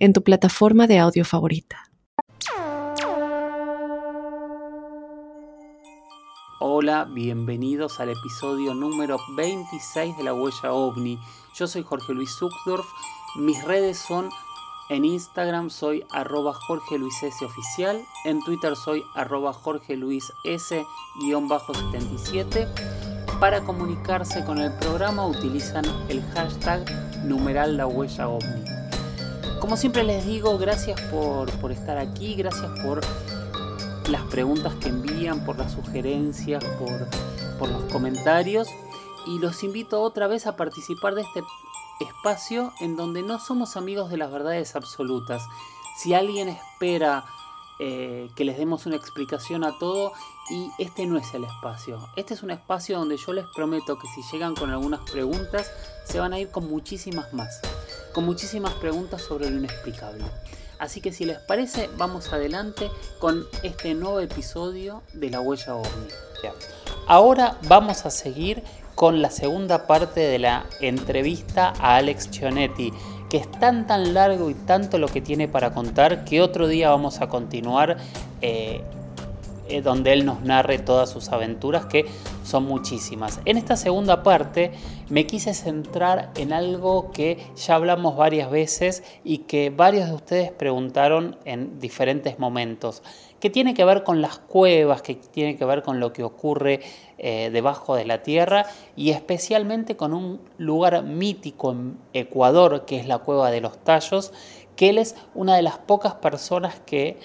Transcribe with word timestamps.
en 0.00 0.12
tu 0.14 0.24
plataforma 0.24 0.86
de 0.86 0.98
audio 0.98 1.26
favorita. 1.26 1.90
Hola, 6.58 7.04
bienvenidos 7.04 8.00
al 8.00 8.08
episodio 8.08 8.72
número 8.74 9.18
26 9.36 10.16
de 10.16 10.24
La 10.24 10.34
Huella 10.34 10.72
OVNI. 10.72 11.18
Yo 11.54 11.66
soy 11.66 11.82
Jorge 11.82 12.14
Luis 12.14 12.30
Zuckdorf. 12.30 12.86
Mis 13.36 13.62
redes 13.64 13.98
son 13.98 14.30
en 14.88 15.04
Instagram 15.04 15.68
soy 15.70 16.04
arroba 16.10 16.54
Jorge 16.54 16.98
Luis 16.98 17.22
S 17.22 17.44
oficial, 17.44 18.02
en 18.24 18.42
Twitter 18.42 18.74
soy 18.76 19.04
arroba 19.14 19.52
Jorge 19.52 19.96
Luis 19.96 20.32
S-77. 20.44 22.66
Para 23.38 23.60
comunicarse 23.60 24.44
con 24.44 24.58
el 24.58 24.72
programa 24.78 25.24
utilizan 25.26 25.84
el 26.08 26.22
hashtag 26.34 26.84
numeral 27.24 27.76
la 27.76 27.86
huella 27.86 28.28
ovni. 28.28 28.79
Como 29.60 29.76
siempre 29.76 30.04
les 30.04 30.24
digo, 30.24 30.56
gracias 30.56 30.98
por, 31.02 31.50
estar 31.70 31.98
aquí, 31.98 32.34
gracias 32.34 32.80
por 32.80 33.02
las 34.08 34.22
preguntas 34.30 34.74
que 34.76 34.88
envían, 34.88 35.44
por 35.44 35.58
las 35.58 35.72
sugerencias, 35.72 36.64
por, 36.78 37.06
por 37.58 37.68
los 37.68 37.84
comentarios. 37.92 38.68
Y 39.26 39.38
los 39.38 39.62
invito 39.62 40.00
otra 40.00 40.28
vez 40.28 40.46
a 40.46 40.56
participar 40.56 41.14
de 41.14 41.22
este 41.22 41.42
espacio 42.00 42.72
en 42.80 42.96
donde 42.96 43.22
no 43.22 43.38
somos 43.38 43.76
amigos 43.76 44.10
de 44.10 44.16
las 44.16 44.32
verdades 44.32 44.74
absolutas. 44.76 45.42
Si 45.98 46.14
alguien 46.14 46.48
espera 46.48 47.26
eh, 47.78 48.30
que 48.34 48.46
les 48.46 48.56
demos 48.56 48.86
una 48.86 48.96
explicación 48.96 49.62
a 49.64 49.78
todo 49.78 50.14
y 50.48 50.70
este 50.78 51.04
no 51.04 51.18
es 51.18 51.34
el 51.34 51.44
espacio. 51.44 52.08
Este 52.16 52.32
es 52.32 52.42
un 52.42 52.50
espacio 52.50 52.98
donde 52.98 53.18
yo 53.18 53.34
les 53.34 53.46
prometo 53.54 53.98
que 53.98 54.08
si 54.08 54.22
llegan 54.32 54.54
con 54.54 54.70
algunas 54.70 55.00
preguntas 55.10 55.70
se 56.04 56.18
van 56.18 56.32
a 56.32 56.38
ir 56.38 56.50
con 56.50 56.68
muchísimas 56.68 57.32
más 57.34 57.60
con 58.12 58.24
muchísimas 58.24 58.74
preguntas 58.74 59.22
sobre 59.22 59.50
lo 59.50 59.58
inexplicable. 59.58 60.24
Así 60.78 61.00
que 61.00 61.12
si 61.12 61.26
les 61.26 61.38
parece, 61.38 61.90
vamos 61.98 62.32
adelante 62.32 62.90
con 63.18 63.44
este 63.62 63.94
nuevo 63.94 64.18
episodio 64.20 65.02
de 65.12 65.30
La 65.30 65.40
Huella 65.40 65.74
OVNI. 65.74 66.08
Ahora 67.06 67.58
vamos 67.68 68.06
a 68.06 68.10
seguir 68.10 68.62
con 68.94 69.20
la 69.20 69.30
segunda 69.30 69.86
parte 69.86 70.20
de 70.20 70.38
la 70.38 70.66
entrevista 70.80 71.74
a 71.78 71.96
Alex 71.96 72.30
Chionetti, 72.30 72.92
que 73.28 73.36
es 73.36 73.50
tan 73.50 73.86
tan 73.86 74.14
largo 74.14 74.48
y 74.50 74.54
tanto 74.54 74.98
lo 74.98 75.08
que 75.08 75.20
tiene 75.20 75.48
para 75.48 75.72
contar 75.72 76.24
que 76.24 76.40
otro 76.40 76.66
día 76.66 76.90
vamos 76.90 77.20
a 77.20 77.28
continuar 77.28 77.98
eh, 78.40 78.82
eh, 79.70 79.82
donde 79.82 80.12
él 80.12 80.24
nos 80.24 80.42
narre 80.42 80.78
todas 80.78 81.10
sus 81.10 81.28
aventuras, 81.28 81.86
que 81.86 82.06
son 82.44 82.64
muchísimas. 82.64 83.40
En 83.44 83.56
esta 83.56 83.76
segunda 83.76 84.22
parte 84.22 84.72
me 85.08 85.26
quise 85.26 85.54
centrar 85.54 86.30
en 86.36 86.52
algo 86.52 87.12
que 87.12 87.38
ya 87.56 87.76
hablamos 87.76 88.16
varias 88.16 88.50
veces 88.50 89.02
y 89.24 89.38
que 89.38 89.70
varios 89.70 90.08
de 90.08 90.14
ustedes 90.14 90.52
preguntaron 90.52 91.36
en 91.44 91.78
diferentes 91.78 92.38
momentos, 92.38 93.02
que 93.40 93.50
tiene 93.50 93.74
que 93.74 93.84
ver 93.84 94.04
con 94.04 94.20
las 94.20 94.38
cuevas, 94.38 95.02
que 95.02 95.14
tiene 95.14 95.56
que 95.56 95.64
ver 95.64 95.82
con 95.82 96.00
lo 96.00 96.12
que 96.12 96.22
ocurre 96.22 96.80
eh, 97.18 97.50
debajo 97.52 97.94
de 97.94 98.04
la 98.04 98.22
tierra 98.22 98.66
y 98.96 99.10
especialmente 99.10 99.96
con 99.96 100.12
un 100.12 100.40
lugar 100.58 101.02
mítico 101.02 101.72
en 101.72 101.98
Ecuador, 102.12 102.84
que 102.84 102.98
es 102.98 103.06
la 103.06 103.18
cueva 103.18 103.50
de 103.50 103.60
los 103.60 103.78
tallos, 103.78 104.32
que 104.76 104.90
él 104.90 104.98
es 104.98 105.16
una 105.34 105.56
de 105.56 105.62
las 105.62 105.78
pocas 105.78 106.14
personas 106.14 106.80
que 106.86 107.18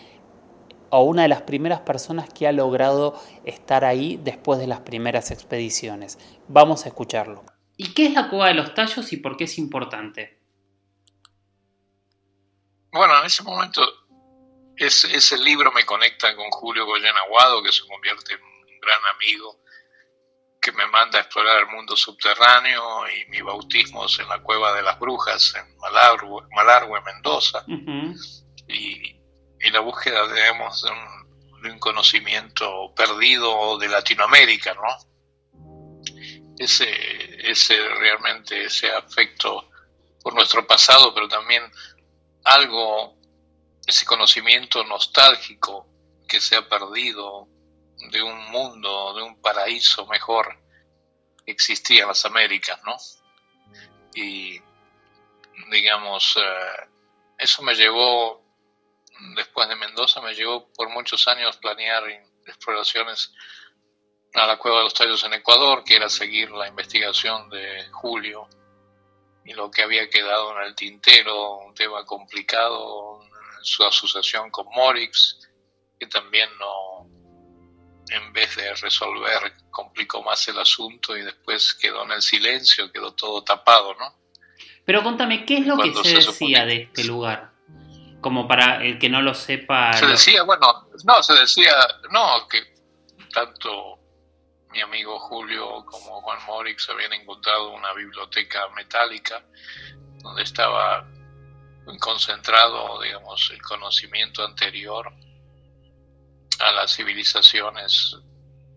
o 0.98 1.04
una 1.04 1.24
de 1.24 1.28
las 1.28 1.42
primeras 1.42 1.82
personas 1.82 2.30
que 2.30 2.48
ha 2.48 2.54
logrado 2.54 3.22
estar 3.44 3.84
ahí 3.84 4.18
después 4.24 4.60
de 4.60 4.68
las 4.68 4.80
primeras 4.80 5.30
expediciones. 5.30 6.18
Vamos 6.48 6.86
a 6.86 6.88
escucharlo. 6.88 7.44
¿Y 7.76 7.94
qué 7.94 8.06
es 8.06 8.14
la 8.14 8.30
cueva 8.30 8.48
de 8.48 8.54
los 8.54 8.74
tallos 8.74 9.12
y 9.12 9.18
por 9.18 9.36
qué 9.36 9.44
es 9.44 9.58
importante? 9.58 10.40
Bueno, 12.94 13.20
en 13.20 13.26
ese 13.26 13.44
momento 13.44 13.82
ese, 14.78 15.38
libro 15.38 15.70
me 15.74 15.86
conecta 15.86 16.34
con 16.34 16.50
Julio 16.52 16.86
Goyen 16.86 17.14
Aguado, 17.26 17.62
que 17.62 17.74
se 17.74 17.86
convierte 17.86 18.36
en 18.36 18.42
un 18.42 18.80
gran 18.80 19.02
amigo, 19.16 19.60
que 20.62 20.72
me 20.72 20.88
manda 20.88 21.20
a 21.20 21.24
explorar 21.24 21.60
el 21.60 21.76
mundo 21.76 21.98
subterráneo 21.98 23.10
y 23.10 23.30
mi 23.32 23.42
bautismo 23.42 24.06
es 24.06 24.18
en 24.20 24.30
la 24.30 24.42
cueva 24.42 24.74
de 24.74 24.82
las 24.82 24.98
brujas 24.98 25.56
en 25.56 25.76
Malargüe, 25.78 27.02
Mendoza. 27.02 27.66
Y 28.70 29.25
y 29.66 29.72
la 29.72 29.80
búsqueda, 29.80 30.32
digamos, 30.32 30.84
de 30.84 31.72
un, 31.72 31.80
conocimiento 31.80 32.94
perdido 32.96 33.78
de 33.80 33.88
Latinoamérica, 33.88 34.76
¿no? 34.76 34.84
Ese, 36.60 37.78
realmente, 38.00 38.66
ese 38.66 38.92
afecto 38.92 39.72
por 40.22 40.36
nuestro 40.36 40.66
pasado, 40.68 41.14
pero 41.14 41.28
también 41.28 41.64
algo, 42.44 43.18
ese 43.88 44.06
conocimiento 44.06 44.84
nostálgico 44.84 45.88
que 46.28 46.40
se 46.40 46.56
ha 46.56 46.70
perdido 46.70 47.48
de 48.12 48.22
un 48.22 48.52
mundo, 48.52 49.16
de 49.16 49.24
un 49.24 49.42
paraíso 49.42 50.06
mejor 50.06 50.60
que 51.44 51.52
existía 51.52 52.04
en 52.04 52.10
las 52.10 52.26
Américas, 52.26 52.80
¿no? 52.86 52.96
Y, 54.14 54.62
digamos, 55.72 56.38
eh, 56.38 56.90
eso 57.40 57.64
me 57.64 57.74
llevó 57.74 58.45
después 59.36 59.70
de 59.70 59.76
Mendoza 59.76 60.22
me 60.22 60.34
llevó 60.34 60.72
por 60.74 60.90
muchos 60.90 61.28
años 61.28 61.58
planear 61.58 62.04
exploraciones 62.46 63.34
a 64.34 64.46
la 64.46 64.58
Cueva 64.58 64.80
de 64.80 64.84
los 64.84 64.94
Tallos 64.94 65.24
en 65.24 65.34
Ecuador, 65.34 65.84
que 65.84 65.96
era 65.96 66.10
seguir 66.10 66.52
la 66.52 66.68
investigación 66.68 67.50
de 67.50 67.88
Julio 67.92 68.48
y 69.46 69.54
lo 69.54 69.70
que 69.70 69.84
había 69.84 70.10
quedado 70.10 70.60
en 70.60 70.68
el 70.68 70.76
tintero, 70.76 71.58
un 71.60 71.74
tema 71.74 72.04
complicado, 72.04 73.20
su 73.62 73.84
asociación 73.84 74.50
con 74.50 74.66
Morix, 74.76 75.48
que 76.00 76.08
también 76.08 76.50
no, 76.60 77.08
en 78.10 78.34
vez 78.34 78.56
de 78.56 78.74
resolver, 78.76 79.54
complicó 79.70 80.24
más 80.24 80.48
el 80.48 80.60
asunto 80.60 81.16
y 81.16 81.22
después 81.22 81.76
quedó 81.76 82.04
en 82.04 82.12
el 82.12 82.22
silencio, 82.22 82.92
quedó 82.92 83.14
todo 83.14 83.44
tapado, 83.44 83.94
¿no? 83.96 84.14
Pero 84.84 85.04
contame, 85.04 85.46
¿qué 85.46 85.58
es 85.58 85.68
lo 85.68 85.78
que 85.78 85.94
se, 85.94 86.16
decía 86.16 86.66
de 86.66 86.84
este 86.84 87.04
lugar? 87.04 87.55
Como 88.26 88.48
para 88.48 88.84
el 88.84 88.98
que 88.98 89.08
no 89.08 89.22
lo 89.22 89.36
sepa. 89.36 89.94
Se 89.94 90.08
decía, 90.08 90.42
bueno, 90.42 90.90
no, 91.04 91.22
se 91.22 91.36
decía, 91.36 91.76
no, 92.10 92.48
que 92.48 92.74
tanto 93.32 94.00
mi 94.72 94.82
amigo 94.82 95.20
Julio 95.20 95.86
como 95.86 96.22
Juan 96.22 96.40
Morix 96.48 96.90
habían 96.90 97.14
encontrado 97.14 97.70
una 97.70 97.94
biblioteca 97.94 98.68
metálica 98.70 99.44
donde 100.24 100.42
estaba 100.42 101.08
concentrado, 102.00 103.00
digamos, 103.00 103.52
el 103.52 103.62
conocimiento 103.62 104.44
anterior 104.44 105.14
a 106.58 106.72
las 106.72 106.96
civilizaciones 106.96 108.18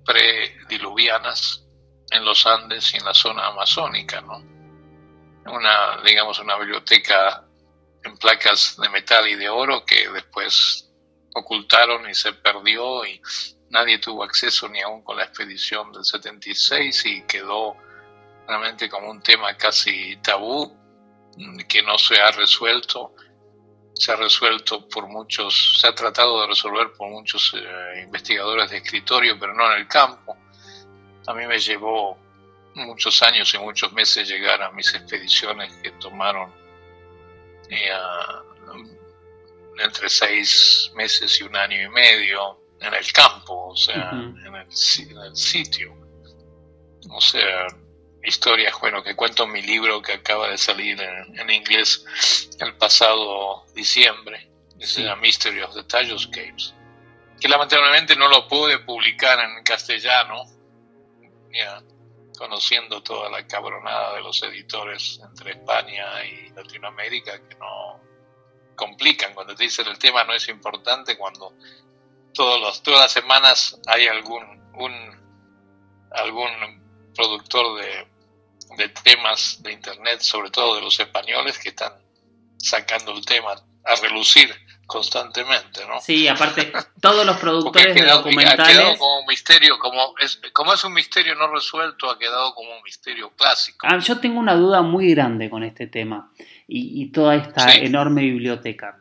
prediluvianas 0.04 1.64
en 2.10 2.22
los 2.22 2.46
Andes 2.46 2.92
y 2.92 2.98
en 2.98 3.06
la 3.06 3.14
zona 3.14 3.46
amazónica, 3.46 4.20
¿no? 4.20 4.36
Una, 5.50 6.02
digamos, 6.04 6.38
una 6.38 6.58
biblioteca 6.58 7.47
en 8.04 8.16
placas 8.16 8.76
de 8.80 8.88
metal 8.88 9.28
y 9.28 9.34
de 9.34 9.48
oro 9.48 9.84
que 9.84 10.08
después 10.10 10.88
ocultaron 11.34 12.08
y 12.08 12.14
se 12.14 12.32
perdió 12.32 13.04
y 13.04 13.20
nadie 13.70 13.98
tuvo 13.98 14.24
acceso 14.24 14.68
ni 14.68 14.80
aún 14.80 15.02
con 15.02 15.16
la 15.16 15.24
expedición 15.24 15.92
del 15.92 16.04
76 16.04 17.06
y 17.06 17.22
quedó 17.22 17.76
realmente 18.46 18.88
como 18.88 19.10
un 19.10 19.22
tema 19.22 19.56
casi 19.56 20.16
tabú 20.16 20.76
que 21.68 21.82
no 21.82 21.98
se 21.98 22.20
ha 22.20 22.30
resuelto. 22.30 23.14
Se 23.94 24.12
ha 24.12 24.16
resuelto 24.16 24.88
por 24.88 25.08
muchos 25.08 25.80
se 25.80 25.88
ha 25.88 25.94
tratado 25.94 26.40
de 26.40 26.46
resolver 26.46 26.92
por 26.92 27.10
muchos 27.10 27.52
eh, 27.56 28.02
investigadores 28.04 28.70
de 28.70 28.78
escritorio 28.78 29.38
pero 29.38 29.54
no 29.54 29.70
en 29.72 29.80
el 29.80 29.88
campo. 29.88 30.36
A 31.26 31.34
mí 31.34 31.46
me 31.46 31.58
llevó 31.58 32.16
muchos 32.74 33.22
años 33.22 33.52
y 33.54 33.58
muchos 33.58 33.92
meses 33.92 34.28
llegar 34.28 34.62
a 34.62 34.70
mis 34.70 34.94
expediciones 34.94 35.74
que 35.82 35.90
tomaron 35.92 36.52
entre 39.78 40.08
seis 40.08 40.90
meses 40.94 41.40
y 41.40 41.44
un 41.44 41.56
año 41.56 41.82
y 41.82 41.88
medio 41.88 42.60
en 42.80 42.94
el 42.94 43.12
campo, 43.12 43.68
o 43.68 43.76
sea, 43.76 44.10
en, 44.12 44.54
el, 44.54 45.36
sitio. 45.36 45.94
O 47.10 47.20
sea, 47.20 47.66
historias, 48.22 48.74
bueno, 48.80 49.02
que 49.02 49.14
cuento 49.16 49.44
en 49.44 49.52
mi 49.52 49.62
libro 49.62 50.02
que 50.02 50.12
acaba 50.12 50.50
de 50.50 50.58
salir 50.58 51.00
en, 51.00 51.50
inglés 51.50 52.04
el 52.60 52.74
pasado 52.76 53.64
diciembre, 53.74 54.48
se 54.80 55.02
llama 55.02 55.22
Mystery 55.22 55.60
of 55.62 55.74
the 55.74 55.84
que 57.40 57.48
lamentablemente 57.48 58.16
no 58.16 58.28
lo 58.28 58.48
pude 58.48 58.78
publicar 58.80 59.38
en 59.40 59.62
castellano, 59.62 60.44
conociendo 62.38 63.02
toda 63.02 63.28
la 63.28 63.46
cabronada 63.46 64.14
de 64.14 64.22
los 64.22 64.40
editores 64.44 65.20
entre 65.22 65.50
España 65.50 66.24
y 66.24 66.50
Latinoamérica 66.50 67.40
que 67.48 67.56
no 67.56 68.00
complican. 68.76 69.34
Cuando 69.34 69.56
te 69.56 69.64
dicen 69.64 69.88
el 69.88 69.98
tema 69.98 70.22
no 70.22 70.32
es 70.32 70.48
importante 70.48 71.18
cuando 71.18 71.52
todos 72.32 72.60
los, 72.60 72.82
todas 72.82 73.00
las 73.00 73.12
semanas 73.12 73.80
hay 73.86 74.06
algún 74.06 74.44
un, 74.74 76.06
algún 76.12 77.10
productor 77.14 77.80
de, 77.80 78.06
de 78.76 78.88
temas 78.90 79.60
de 79.60 79.72
internet 79.72 80.20
sobre 80.20 80.50
todo 80.50 80.76
de 80.76 80.82
los 80.82 80.98
españoles 81.00 81.58
que 81.58 81.70
están 81.70 81.92
sacando 82.56 83.12
el 83.12 83.24
tema 83.24 83.54
a 83.84 83.94
relucir 83.96 84.54
constantemente, 84.88 85.82
¿no? 85.86 86.00
Sí, 86.00 86.26
aparte, 86.26 86.72
todos 87.00 87.24
los 87.24 87.36
productores 87.36 87.94
de 87.94 88.06
documentales... 88.06 88.58
Ha 88.58 88.80
quedado 88.80 88.98
como 88.98 89.20
un 89.20 89.26
misterio, 89.26 89.78
como 89.78 90.14
es, 90.18 90.40
como 90.54 90.72
es 90.72 90.82
un 90.82 90.94
misterio 90.94 91.34
no 91.34 91.46
resuelto, 91.52 92.10
ha 92.10 92.18
quedado 92.18 92.54
como 92.54 92.74
un 92.74 92.82
misterio 92.82 93.30
clásico. 93.36 93.86
Ah, 93.88 93.98
yo 93.98 94.18
tengo 94.18 94.40
una 94.40 94.54
duda 94.54 94.80
muy 94.80 95.10
grande 95.10 95.50
con 95.50 95.62
este 95.62 95.86
tema 95.86 96.32
y, 96.66 97.06
toda 97.12 97.36
esta 97.36 97.74
enorme 97.74 98.22
biblioteca. 98.22 98.98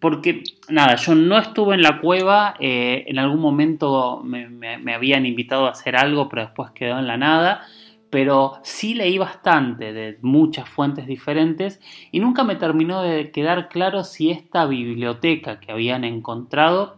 Porque, 0.00 0.42
nada, 0.68 0.96
yo 0.96 1.14
no 1.14 1.38
estuve 1.38 1.74
en 1.74 1.82
la 1.82 2.00
cueva, 2.00 2.54
eh, 2.58 3.04
en 3.06 3.18
algún 3.18 3.40
momento 3.40 4.22
me, 4.24 4.48
me 4.48 4.94
habían 4.94 5.26
invitado 5.26 5.66
a 5.66 5.72
hacer 5.72 5.96
algo, 5.96 6.30
pero 6.30 6.42
después 6.42 6.70
quedó 6.72 6.98
en 6.98 7.06
la 7.06 7.18
nada 7.18 7.66
pero 8.16 8.58
sí 8.62 8.94
leí 8.94 9.18
bastante 9.18 9.92
de 9.92 10.16
muchas 10.22 10.66
fuentes 10.66 11.06
diferentes 11.06 11.80
y 12.10 12.18
nunca 12.18 12.44
me 12.44 12.56
terminó 12.56 13.02
de 13.02 13.30
quedar 13.30 13.68
claro 13.68 14.04
si 14.04 14.30
esta 14.30 14.64
biblioteca 14.64 15.60
que 15.60 15.70
habían 15.70 16.02
encontrado 16.02 16.96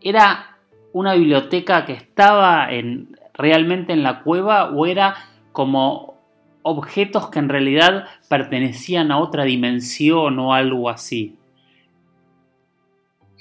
era 0.00 0.56
una 0.94 1.12
biblioteca 1.12 1.84
que 1.84 1.92
estaba 1.92 2.72
en, 2.72 3.18
realmente 3.34 3.92
en 3.92 4.02
la 4.02 4.22
cueva 4.22 4.70
o 4.70 4.86
era 4.86 5.28
como 5.52 6.18
objetos 6.62 7.28
que 7.28 7.40
en 7.40 7.50
realidad 7.50 8.08
pertenecían 8.30 9.12
a 9.12 9.18
otra 9.18 9.44
dimensión 9.44 10.38
o 10.38 10.54
algo 10.54 10.88
así. 10.88 11.36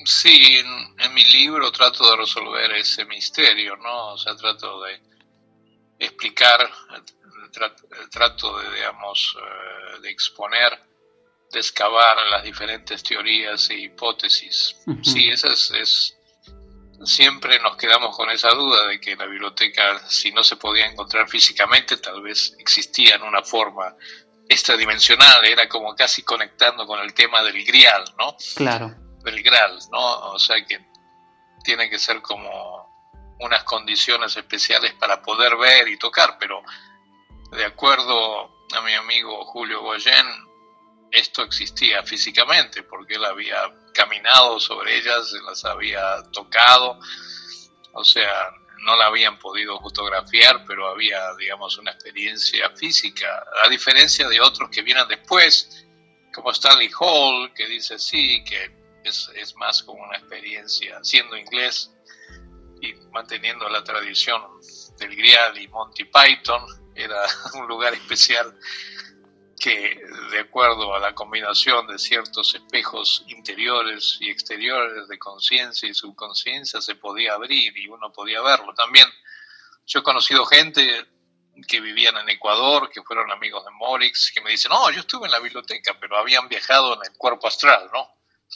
Sí, 0.03 0.57
en, 0.57 1.05
en 1.05 1.13
mi 1.13 1.23
libro 1.31 1.71
trato 1.71 2.11
de 2.11 2.17
resolver 2.17 2.69
ese 2.73 3.05
misterio, 3.05 3.77
¿no? 3.77 4.07
O 4.09 4.17
sea, 4.17 4.35
trato 4.35 4.81
de 4.81 5.07
explicar, 5.99 6.69
trato 8.11 8.59
de, 8.59 8.75
digamos, 8.75 9.37
eh, 9.39 10.01
de 10.01 10.09
exponer, 10.09 10.79
de 11.51 11.59
excavar 11.59 12.17
las 12.29 12.43
diferentes 12.43 13.01
teorías 13.03 13.69
e 13.69 13.75
hipótesis. 13.75 14.75
Sí, 15.01 15.29
esa 15.29 15.49
es, 15.49 16.17
siempre 17.03 17.59
nos 17.59 17.77
quedamos 17.77 18.15
con 18.15 18.29
esa 18.29 18.49
duda 18.49 18.87
de 18.87 18.99
que 18.99 19.15
la 19.15 19.25
biblioteca, 19.25 19.99
si 20.07 20.31
no 20.31 20.43
se 20.43 20.57
podía 20.57 20.87
encontrar 20.87 21.29
físicamente, 21.29 21.97
tal 21.97 22.21
vez 22.21 22.55
existía 22.59 23.15
en 23.15 23.23
una 23.23 23.43
forma 23.43 23.95
extradimensional, 24.49 25.45
era 25.45 25.67
como 25.67 25.95
casi 25.95 26.23
conectando 26.23 26.85
con 26.85 26.99
el 26.99 27.13
tema 27.13 27.43
del 27.43 27.63
grial, 27.65 28.03
¿no? 28.17 28.35
Claro. 28.55 28.93
Del 29.23 29.43
grial, 29.43 29.77
¿no? 29.91 30.31
O 30.31 30.39
sea 30.39 30.63
que 30.65 30.79
tiene 31.63 31.89
que 31.89 31.99
ser 31.99 32.21
como 32.21 32.76
unas 33.39 33.63
condiciones 33.63 34.35
especiales 34.35 34.93
para 34.93 35.21
poder 35.21 35.55
ver 35.57 35.87
y 35.87 35.97
tocar, 35.97 36.37
pero 36.39 36.61
de 37.51 37.65
acuerdo 37.65 38.65
a 38.75 38.81
mi 38.81 38.93
amigo 38.93 39.45
Julio 39.45 39.81
Goyen, 39.81 40.25
esto 41.11 41.43
existía 41.43 42.03
físicamente 42.03 42.83
porque 42.83 43.15
él 43.15 43.25
había 43.25 43.57
caminado 43.93 44.59
sobre 44.59 44.97
ellas, 44.97 45.31
las 45.45 45.63
había 45.65 46.21
tocado, 46.31 46.99
o 47.93 48.03
sea, 48.03 48.51
no 48.79 48.95
la 48.95 49.05
habían 49.05 49.39
podido 49.39 49.79
fotografiar, 49.79 50.63
pero 50.65 50.87
había, 50.87 51.33
digamos, 51.35 51.77
una 51.77 51.91
experiencia 51.91 52.69
física, 52.71 53.45
a 53.63 53.69
diferencia 53.69 54.27
de 54.27 54.39
otros 54.39 54.69
que 54.69 54.81
vienen 54.81 55.07
después, 55.07 55.85
como 56.33 56.51
Stanley 56.51 56.91
Hall, 56.99 57.53
que 57.53 57.67
dice 57.67 57.97
sí, 57.97 58.43
que 58.43 58.71
es, 59.03 59.29
es 59.35 59.55
más 59.55 59.81
como 59.83 60.03
una 60.03 60.17
experiencia, 60.17 60.99
siendo 61.03 61.35
inglés, 61.35 61.91
y 62.81 62.93
manteniendo 63.11 63.67
la 63.69 63.83
tradición 63.83 64.41
del 64.97 65.15
Grial 65.15 65.57
y 65.57 65.67
Monty 65.67 66.05
Python, 66.05 66.63
era 66.95 67.21
un 67.55 67.67
lugar 67.67 67.93
especial 67.93 68.57
que 69.59 69.99
de 70.31 70.39
acuerdo 70.39 70.93
a 70.93 70.99
la 70.99 71.15
combinación 71.15 71.87
de 71.87 71.97
ciertos 71.97 72.53
espejos 72.53 73.23
interiores 73.27 74.17
y 74.19 74.29
exteriores 74.29 75.07
de 75.07 75.17
conciencia 75.17 75.89
y 75.89 75.93
subconsciencia 75.93 76.79
se 76.79 76.95
podía 76.95 77.33
abrir 77.33 77.75
y 77.75 77.87
uno 77.87 78.11
podía 78.13 78.41
verlo. 78.41 78.73
También 78.75 79.07
yo 79.85 79.99
he 79.99 80.03
conocido 80.03 80.45
gente 80.45 81.07
que 81.67 81.81
vivían 81.81 82.17
en 82.17 82.29
Ecuador, 82.29 82.89
que 82.89 83.01
fueron 83.01 83.31
amigos 83.31 83.65
de 83.65 83.71
Morix, 83.71 84.31
que 84.31 84.41
me 84.41 84.51
dicen, 84.51 84.69
no, 84.69 84.91
yo 84.91 84.99
estuve 84.99 85.25
en 85.25 85.31
la 85.31 85.39
biblioteca, 85.39 85.97
pero 85.99 86.17
habían 86.17 86.47
viajado 86.47 86.93
en 86.95 87.11
el 87.11 87.17
cuerpo 87.17 87.47
astral, 87.47 87.89
¿no? 87.91 88.07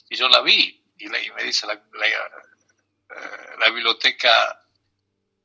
Y 0.09 0.15
yo 0.15 0.29
la 0.29 0.41
vi, 0.41 0.83
y, 0.97 1.07
me 1.07 1.43
dice 1.43 1.65
la, 1.65 1.81
eh, 3.15 3.57
la 3.59 3.69
biblioteca 3.71 4.61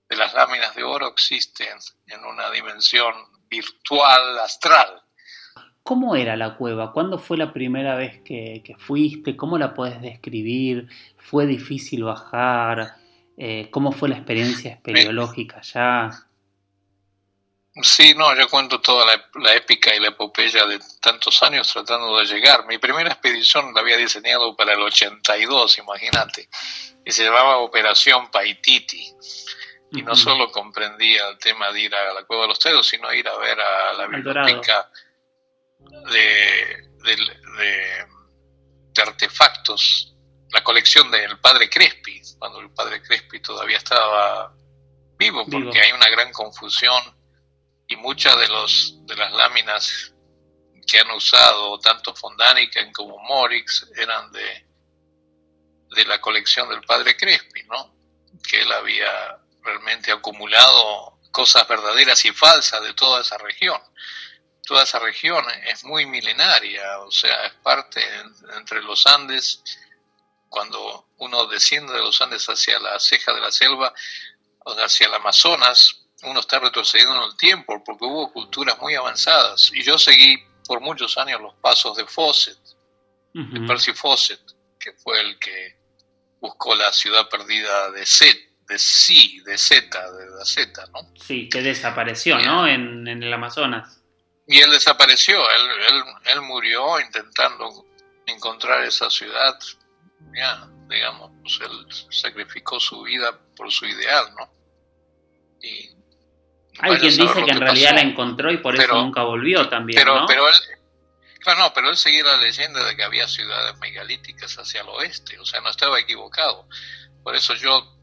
de 0.08 0.16
las 0.16 0.34
láminas 0.34 0.74
de 0.74 0.84
oro 0.84 1.08
existe 1.08 1.68
en 2.06 2.24
una 2.24 2.50
dimensión 2.50 3.14
virtual, 3.48 4.38
astral. 4.40 5.02
¿Cómo 5.86 6.16
era 6.16 6.36
la 6.36 6.56
cueva? 6.56 6.92
¿Cuándo 6.92 7.16
fue 7.16 7.36
la 7.36 7.52
primera 7.52 7.94
vez 7.94 8.20
que, 8.22 8.74
fuiste? 8.76 9.36
¿Cómo 9.36 9.56
la 9.56 9.72
puedes 9.72 10.02
describir? 10.02 10.88
¿Fue 11.16 11.46
difícil 11.46 12.02
bajar? 12.02 12.96
Eh, 13.36 13.68
¿Cómo 13.70 13.92
fue 13.92 14.08
la 14.08 14.16
experiencia 14.16 14.72
espeleológica 14.72 15.58
allá? 15.58 16.25
Sí, 17.82 18.14
no, 18.14 18.34
yo 18.34 18.48
cuento 18.48 18.80
toda 18.80 19.04
la, 19.04 19.54
épica 19.54 19.94
y 19.94 20.00
la 20.00 20.08
epopeya 20.08 20.64
de 20.64 20.80
tantos 21.00 21.42
años 21.42 21.70
tratando 21.70 22.18
de 22.18 22.24
llegar. 22.24 22.66
Mi 22.66 22.78
primera 22.78 23.10
expedición 23.10 23.74
la 23.74 23.82
había 23.82 23.98
diseñado 23.98 24.56
para 24.56 24.72
el 24.72 24.80
82, 24.80 25.78
imagínate, 25.78 26.48
y 27.04 27.12
se 27.12 27.24
llamaba 27.24 27.58
Operación 27.58 28.30
Paititi. 28.30 29.12
Y 29.92 30.02
no 30.02 30.16
solo 30.16 30.50
comprendía 30.50 31.28
el 31.28 31.38
tema 31.38 31.70
de 31.70 31.80
ir 31.80 31.94
a 31.94 32.12
la 32.12 32.24
Cueva 32.24 32.42
de 32.42 32.48
los 32.48 32.58
Tedos, 32.58 32.88
sino 32.88 33.12
ir 33.12 33.28
a 33.28 33.36
ver 33.38 33.58
a 33.60 33.92
la 33.92 34.06
biblioteca 34.06 34.90
de, 36.10 36.88
de, 37.04 38.06
artefactos, 39.00 40.14
la 40.50 40.64
colección 40.64 41.10
del 41.10 41.38
padre 41.38 41.68
Crespi, 41.70 42.20
cuando 42.38 42.60
el 42.60 42.70
padre 42.70 43.02
Crespi 43.02 43.40
todavía 43.40 43.76
estaba 43.76 44.52
vivo, 45.18 45.44
porque 45.46 45.80
hay 45.80 45.92
una 45.92 46.08
gran 46.08 46.32
confusión 46.32 47.15
y 47.88 47.96
muchas 47.96 48.36
de, 48.38 48.48
los, 48.48 49.06
de 49.06 49.16
las 49.16 49.32
láminas 49.32 50.12
que 50.86 51.00
han 51.00 51.10
usado 51.10 51.78
tanto 51.80 52.14
Fondánica 52.14 52.80
como 52.92 53.18
Morix 53.18 53.90
eran 53.96 54.30
de, 54.32 54.66
de 55.90 56.04
la 56.04 56.20
colección 56.20 56.68
del 56.68 56.82
padre 56.82 57.16
Crespi, 57.16 57.62
¿no? 57.64 57.96
que 58.46 58.60
él 58.62 58.72
había 58.72 59.38
realmente 59.62 60.12
acumulado 60.12 61.18
cosas 61.32 61.66
verdaderas 61.68 62.24
y 62.24 62.32
falsas 62.32 62.82
de 62.82 62.94
toda 62.94 63.20
esa 63.20 63.36
región. 63.38 63.80
Toda 64.62 64.82
esa 64.82 64.98
región 64.98 65.44
es 65.66 65.84
muy 65.84 66.06
milenaria, 66.06 66.98
o 67.00 67.10
sea, 67.10 67.46
es 67.46 67.52
parte 67.54 68.02
entre 68.56 68.82
los 68.82 69.06
Andes, 69.06 69.62
cuando 70.48 71.08
uno 71.18 71.46
desciende 71.46 71.92
de 71.92 72.00
los 72.00 72.20
Andes 72.20 72.46
hacia 72.46 72.78
la 72.80 72.98
ceja 72.98 73.32
de 73.32 73.40
la 73.40 73.52
selva, 73.52 73.92
hacia 74.64 75.06
el 75.06 75.14
Amazonas, 75.14 76.05
uno 76.26 76.40
está 76.40 76.58
retrocediendo 76.58 77.16
en 77.16 77.30
el 77.30 77.36
tiempo 77.36 77.82
porque 77.84 78.04
hubo 78.04 78.32
culturas 78.32 78.78
muy 78.80 78.94
avanzadas. 78.94 79.70
Y 79.72 79.82
yo 79.82 79.98
seguí 79.98 80.36
por 80.66 80.80
muchos 80.80 81.16
años 81.18 81.40
los 81.40 81.54
pasos 81.54 81.96
de 81.96 82.06
Fawcett, 82.06 82.58
de 83.32 83.60
Percy 83.66 83.92
Fawcett, 83.92 84.40
que 84.78 84.92
fue 84.92 85.20
el 85.20 85.38
que 85.38 85.76
buscó 86.40 86.74
la 86.74 86.92
ciudad 86.92 87.28
perdida 87.28 87.90
de 87.90 88.04
Z, 88.04 88.34
de 88.68 88.78
C, 88.78 89.14
de 89.44 89.58
Z, 89.58 90.12
de 90.12 90.30
la 90.30 90.44
Z, 90.44 90.86
¿no? 90.92 91.12
Sí, 91.22 91.48
que 91.48 91.62
desapareció, 91.62 92.38
¿no? 92.38 92.66
En, 92.66 93.06
el 93.06 93.32
Amazonas. 93.32 94.02
Y 94.46 94.60
él 94.60 94.70
desapareció, 94.70 95.38
él, 95.50 95.62
él, 95.88 96.02
él 96.32 96.40
murió 96.42 97.00
intentando 97.00 97.86
encontrar 98.26 98.84
esa 98.84 99.10
ciudad, 99.10 99.58
ya, 100.34 100.68
digamos, 100.88 101.30
él 101.60 101.86
sacrificó 102.10 102.80
su 102.80 103.02
vida 103.02 103.38
por 103.56 103.70
su 103.70 103.86
ideal, 103.86 104.24
¿no? 104.38 104.50
Y 105.60 105.95
hay 106.78 106.98
quien 106.98 107.16
dice 107.16 107.44
que, 107.44 107.50
en 107.50 107.60
realidad 107.60 107.92
la 107.94 108.00
encontró 108.02 108.50
y 108.50 108.58
por 108.58 108.74
eso 108.76 108.94
nunca 108.94 109.22
volvió 109.22 109.68
también. 109.68 109.98
Pero, 109.98 110.20
¿no? 110.20 110.26
pero 110.26 110.48
él, 110.48 110.54
claro, 111.40 111.60
no, 111.60 111.72
pero 111.72 111.90
él 111.90 111.96
seguía 111.96 112.24
la 112.24 112.36
leyenda 112.36 112.84
de 112.84 112.96
que 112.96 113.02
había 113.02 113.26
ciudades 113.28 113.76
megalíticas 113.78 114.56
hacia 114.56 114.82
el 114.82 114.88
oeste, 114.88 115.38
o 115.38 115.44
sea, 115.44 115.60
no 115.60 115.70
estaba 115.70 115.98
equivocado. 115.98 116.68
Por 117.22 117.34
eso 117.34 117.54
yo, 117.54 117.96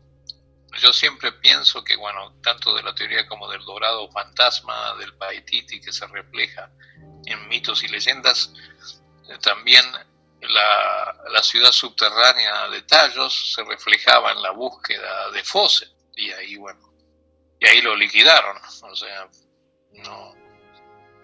yo 0.82 0.94
siempre 0.94 1.32
pienso 1.34 1.84
que, 1.84 1.96
bueno, 1.96 2.34
tanto 2.42 2.76
de 2.76 2.84
la 2.84 2.96
teoría 2.96 3.28
como 3.28 3.50
del 3.50 3.64
dorado 3.64 4.10
fantasma, 4.12 4.96
del 4.98 5.14
Paititi 5.14 5.80
que 5.80 5.92
se 5.92 6.08
refleja 6.08 6.70
en 7.26 7.48
mitos 7.48 7.84
y 7.84 7.88
leyendas, 7.88 8.54
eh, 9.30 9.38
también 9.42 9.86
la, 10.42 11.16
la, 11.30 11.42
ciudad 11.42 11.72
subterránea 11.72 12.68
de 12.68 12.82
Tallos 12.82 13.54
se 13.54 13.64
reflejaba 13.64 14.34
en 14.34 14.42
la 14.42 14.52
búsqueda 14.52 15.32
de 15.32 15.42
Fawcett 15.42 15.90
y 16.18 16.32
ahí 16.32 16.58
bueno 16.58 16.93
y 17.64 17.68
ahí 17.68 17.82
lo 17.82 17.96
liquidaron 17.96 18.58
o 18.84 18.96
sea 18.96 19.28
no 19.94 20.44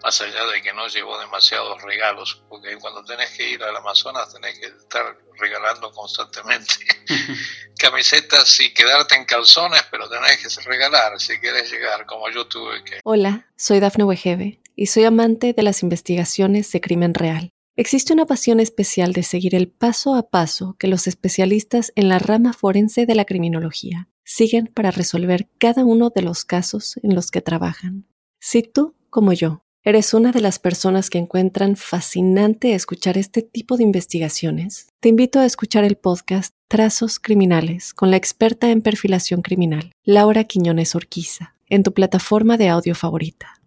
más 0.02 0.20
allá 0.20 0.46
de 0.46 0.62
que 0.62 0.72
no 0.72 0.86
llevó 0.88 1.18
demasiados 1.18 1.82
regalos, 1.82 2.42
porque 2.48 2.76
cuando 2.78 3.04
tenés 3.04 3.30
que 3.36 3.50
ir 3.50 3.62
al 3.62 3.76
Amazonas 3.76 4.32
tenés 4.32 4.58
que 4.58 4.66
estar 4.66 5.16
regalando 5.38 5.90
constantemente 5.92 6.74
camisetas 7.78 8.58
y 8.60 8.72
quedarte 8.72 9.16
en 9.16 9.24
calzones, 9.24 9.82
pero 9.90 10.08
tenés 10.08 10.38
que 10.38 10.62
regalar 10.62 11.20
si 11.20 11.38
quieres 11.38 11.70
llegar, 11.70 12.06
como 12.06 12.30
yo 12.30 12.46
tuve 12.46 12.82
que. 12.84 13.00
Hola, 13.04 13.48
soy 13.56 13.80
Dafne 13.80 14.04
Wegebe 14.04 14.60
y 14.74 14.86
soy 14.86 15.04
amante 15.04 15.52
de 15.52 15.62
las 15.62 15.82
investigaciones 15.82 16.70
de 16.72 16.80
crimen 16.80 17.14
real. 17.14 17.50
Existe 17.76 18.12
una 18.12 18.26
pasión 18.26 18.60
especial 18.60 19.12
de 19.12 19.22
seguir 19.22 19.54
el 19.54 19.70
paso 19.70 20.14
a 20.14 20.28
paso 20.28 20.76
que 20.78 20.88
los 20.88 21.06
especialistas 21.06 21.92
en 21.94 22.08
la 22.08 22.18
rama 22.18 22.52
forense 22.52 23.06
de 23.06 23.14
la 23.14 23.24
criminología 23.24 24.09
siguen 24.24 24.66
para 24.66 24.90
resolver 24.90 25.48
cada 25.58 25.84
uno 25.84 26.10
de 26.10 26.22
los 26.22 26.44
casos 26.44 26.98
en 27.02 27.14
los 27.14 27.30
que 27.30 27.40
trabajan. 27.40 28.06
Si 28.38 28.62
tú, 28.62 28.94
como 29.10 29.32
yo, 29.32 29.62
¿Eres 29.82 30.12
una 30.12 30.30
de 30.30 30.42
las 30.42 30.58
personas 30.58 31.08
que 31.08 31.16
encuentran 31.16 31.74
fascinante 31.74 32.74
escuchar 32.74 33.16
este 33.16 33.40
tipo 33.40 33.78
de 33.78 33.82
investigaciones? 33.82 34.88
Te 35.00 35.08
invito 35.08 35.40
a 35.40 35.46
escuchar 35.46 35.84
el 35.84 35.96
podcast 35.96 36.54
Trazos 36.68 37.18
Criminales 37.18 37.94
con 37.94 38.10
la 38.10 38.18
experta 38.18 38.68
en 38.68 38.82
perfilación 38.82 39.40
criminal, 39.40 39.92
Laura 40.04 40.44
Quiñones 40.44 40.94
Orquiza, 40.94 41.54
en 41.66 41.82
tu 41.82 41.94
plataforma 41.94 42.58
de 42.58 42.68
audio 42.68 42.94
favorita. 42.94 43.58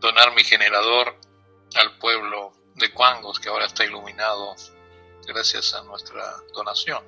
Donar 0.00 0.34
mi 0.34 0.42
generador 0.42 1.14
al 1.76 1.96
pueblo 1.98 2.52
de 2.74 2.92
Cuangos, 2.92 3.38
que 3.38 3.48
ahora 3.48 3.66
está 3.66 3.84
iluminado 3.84 4.56
gracias 5.24 5.72
a 5.74 5.84
nuestra 5.84 6.34
donación, 6.52 7.04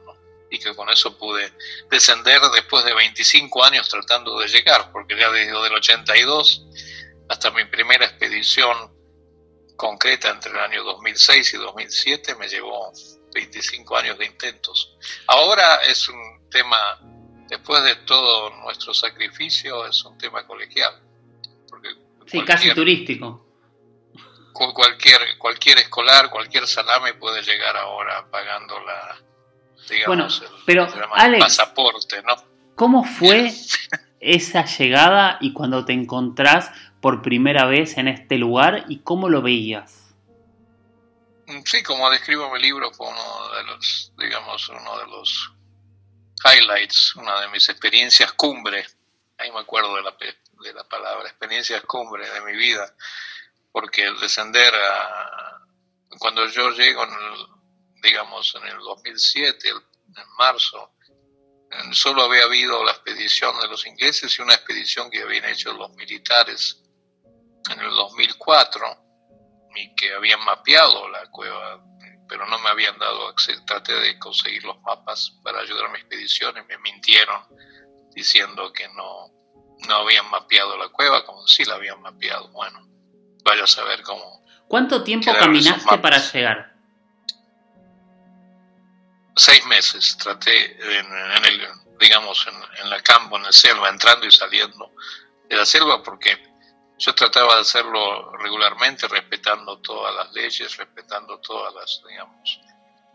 y 0.51 0.59
que 0.59 0.75
con 0.75 0.89
eso 0.91 1.17
pude 1.17 1.53
descender 1.91 2.41
después 2.55 2.85
de 2.85 2.95
25 2.95 3.65
años 3.65 3.89
tratando 3.89 4.39
de 4.39 4.49
llegar, 4.49 4.91
porque 4.93 5.17
ya 5.19 5.31
desde 5.31 5.51
el 5.51 5.75
82 5.75 6.67
hasta 7.29 7.51
mi 7.51 7.65
primera 7.65 8.07
expedición 8.07 8.77
concreta 9.77 10.31
entre 10.31 10.51
el 10.53 10.59
año 10.59 10.83
2006 10.85 11.55
y 11.55 11.57
2007 11.57 12.35
me 12.37 12.49
llevó 12.49 12.93
25 13.33 13.97
años 13.97 14.19
de 14.19 14.27
intentos. 14.27 14.97
Ahora 15.27 15.83
es 15.85 16.09
un 16.09 16.49
tema, 16.51 16.99
después 17.49 17.85
de 17.85 17.97
todo 17.97 18.51
nuestro 18.65 18.95
sacrificio, 18.95 19.87
es 19.87 20.03
un 20.05 20.17
tema 20.19 20.47
colegial. 20.47 21.01
Porque 21.69 21.91
sí, 22.27 22.45
casi 22.45 22.75
turístico. 22.75 23.45
Cualquier, 24.53 25.39
cualquier 25.39 25.79
escolar, 25.79 26.31
cualquier 26.31 26.67
salame 26.67 27.15
puede 27.15 27.43
llegar 27.43 27.77
ahora 27.77 28.29
pagando 28.29 28.81
la, 28.81 29.23
digamos, 29.89 30.41
bueno, 30.41 30.57
pero, 30.67 30.89
el, 31.17 31.39
pasaporte, 31.39 32.23
¿no? 32.23 32.35
¿Cómo 32.75 33.05
fue 33.05 33.53
esa 34.21 34.65
llegada 34.65 35.39
y 35.41 35.53
cuando 35.53 35.85
te 35.85 35.93
encontrás 35.93 36.71
por 37.01 37.23
primera 37.23 37.67
vez 37.67 37.99
en 37.99 38.09
este 38.09 38.39
lugar 38.39 38.85
y 38.89 39.01
cómo 39.01 39.29
lo 39.29 39.43
veías? 39.43 40.15
Mm, 41.47 41.63
sí, 41.65 41.83
como 41.83 42.11
describo 42.11 42.47
en 42.47 42.53
mi 42.53 42.61
libro, 42.61 42.91
fue 42.93 43.09
uno 43.09 43.57
de 43.57 43.65
los, 43.65 44.13
digamos, 44.19 44.69
uno 44.69 44.99
de 44.99 45.07
los 45.07 45.53
highlights, 46.45 47.17
una 47.17 47.41
de 47.41 47.49
mis 47.49 47.69
experiencias 47.69 48.33
cumbre, 48.33 48.87
ahí 49.39 49.51
me 49.51 49.61
acuerdo 49.61 49.95
de 49.97 50.03
la, 50.03 50.15
de 50.63 50.75
la 50.75 50.85
palabra, 50.85 51.29
experiencias 51.29 51.83
cumbre 51.83 52.29
de 52.29 52.41
mi 52.43 52.57
vida, 52.57 52.95
porque 53.73 54.05
el 54.05 54.19
descender 54.21 54.73
a, 54.75 55.63
cuando 56.19 56.47
yo 56.49 56.71
llego, 56.71 57.05
en 57.05 57.11
digamos, 58.03 58.55
en 58.55 58.69
el 58.69 58.79
2007, 58.79 59.69
en 59.69 60.37
marzo, 60.39 60.93
solo 61.93 62.23
había 62.23 62.45
habido 62.45 62.83
la 62.85 62.93
expedición 62.93 63.59
de 63.61 63.69
los 63.69 63.87
ingleses 63.87 64.39
y 64.39 64.43
una 64.43 64.55
expedición 64.55 65.11
que 65.11 65.23
habían 65.23 65.45
hecho 65.45 65.73
los 65.73 65.91
militares 65.95 66.83
en 67.71 67.81
el 67.81 67.91
2004 67.91 68.87
y 69.77 69.95
que 69.95 70.13
habían 70.15 70.45
mapeado 70.45 71.09
la 71.09 71.27
cueva, 71.31 71.85
pero 72.29 72.47
no 72.47 72.59
me 72.61 72.71
habían 72.71 72.99
dado 72.99 73.29
acceso. 73.29 73.63
Traté 73.67 73.93
de 73.93 74.19
conseguir 74.19 74.65
los 74.65 74.81
mapas 74.83 75.39
para 75.43 75.61
ayudar 75.61 75.87
a 75.87 75.91
mi 75.91 75.99
expedición 75.99 76.55
y 76.57 76.63
me 76.63 76.79
mintieron 76.79 77.43
diciendo 78.15 78.73
que 78.73 78.89
no, 78.89 79.31
no 79.87 79.95
habían 79.95 80.29
mapeado 80.31 80.77
la 80.77 80.89
cueva 80.89 81.25
como 81.25 81.47
si 81.47 81.65
la 81.65 81.75
habían 81.75 82.01
mapeado. 82.01 82.49
Bueno, 82.51 82.89
vaya 83.45 83.65
a 83.65 83.69
saber 83.69 84.03
cómo. 84.03 84.45
¿Cuánto 84.67 85.03
tiempo 85.03 85.33
caminaste 85.39 85.99
para 85.99 86.19
llegar? 86.19 86.68
Seis 89.39 89.65
meses. 89.67 90.17
Traté 90.19 90.73
en, 90.99 91.45
el, 91.45 91.69
digamos, 91.99 92.47
en, 92.47 92.85
en 92.85 92.91
la 92.91 93.01
campo, 93.03 93.37
en 93.39 93.47
el 93.47 93.53
selva, 93.53 93.89
entrando 93.89 94.27
y 94.27 94.31
saliendo 94.31 94.93
de 95.49 95.57
la 95.57 95.65
selva 95.65 96.03
porque 96.03 96.37
yo 96.99 97.15
trataba 97.15 97.55
de 97.55 97.61
hacerlo 97.61 98.33
regularmente, 98.39 99.07
respetando 99.07 99.79
todas 99.81 100.15
las 100.15 100.33
leyes, 100.33 100.77
respetando 100.77 101.39
todas 101.39 101.73
las, 101.75 102.03
digamos, 102.09 102.61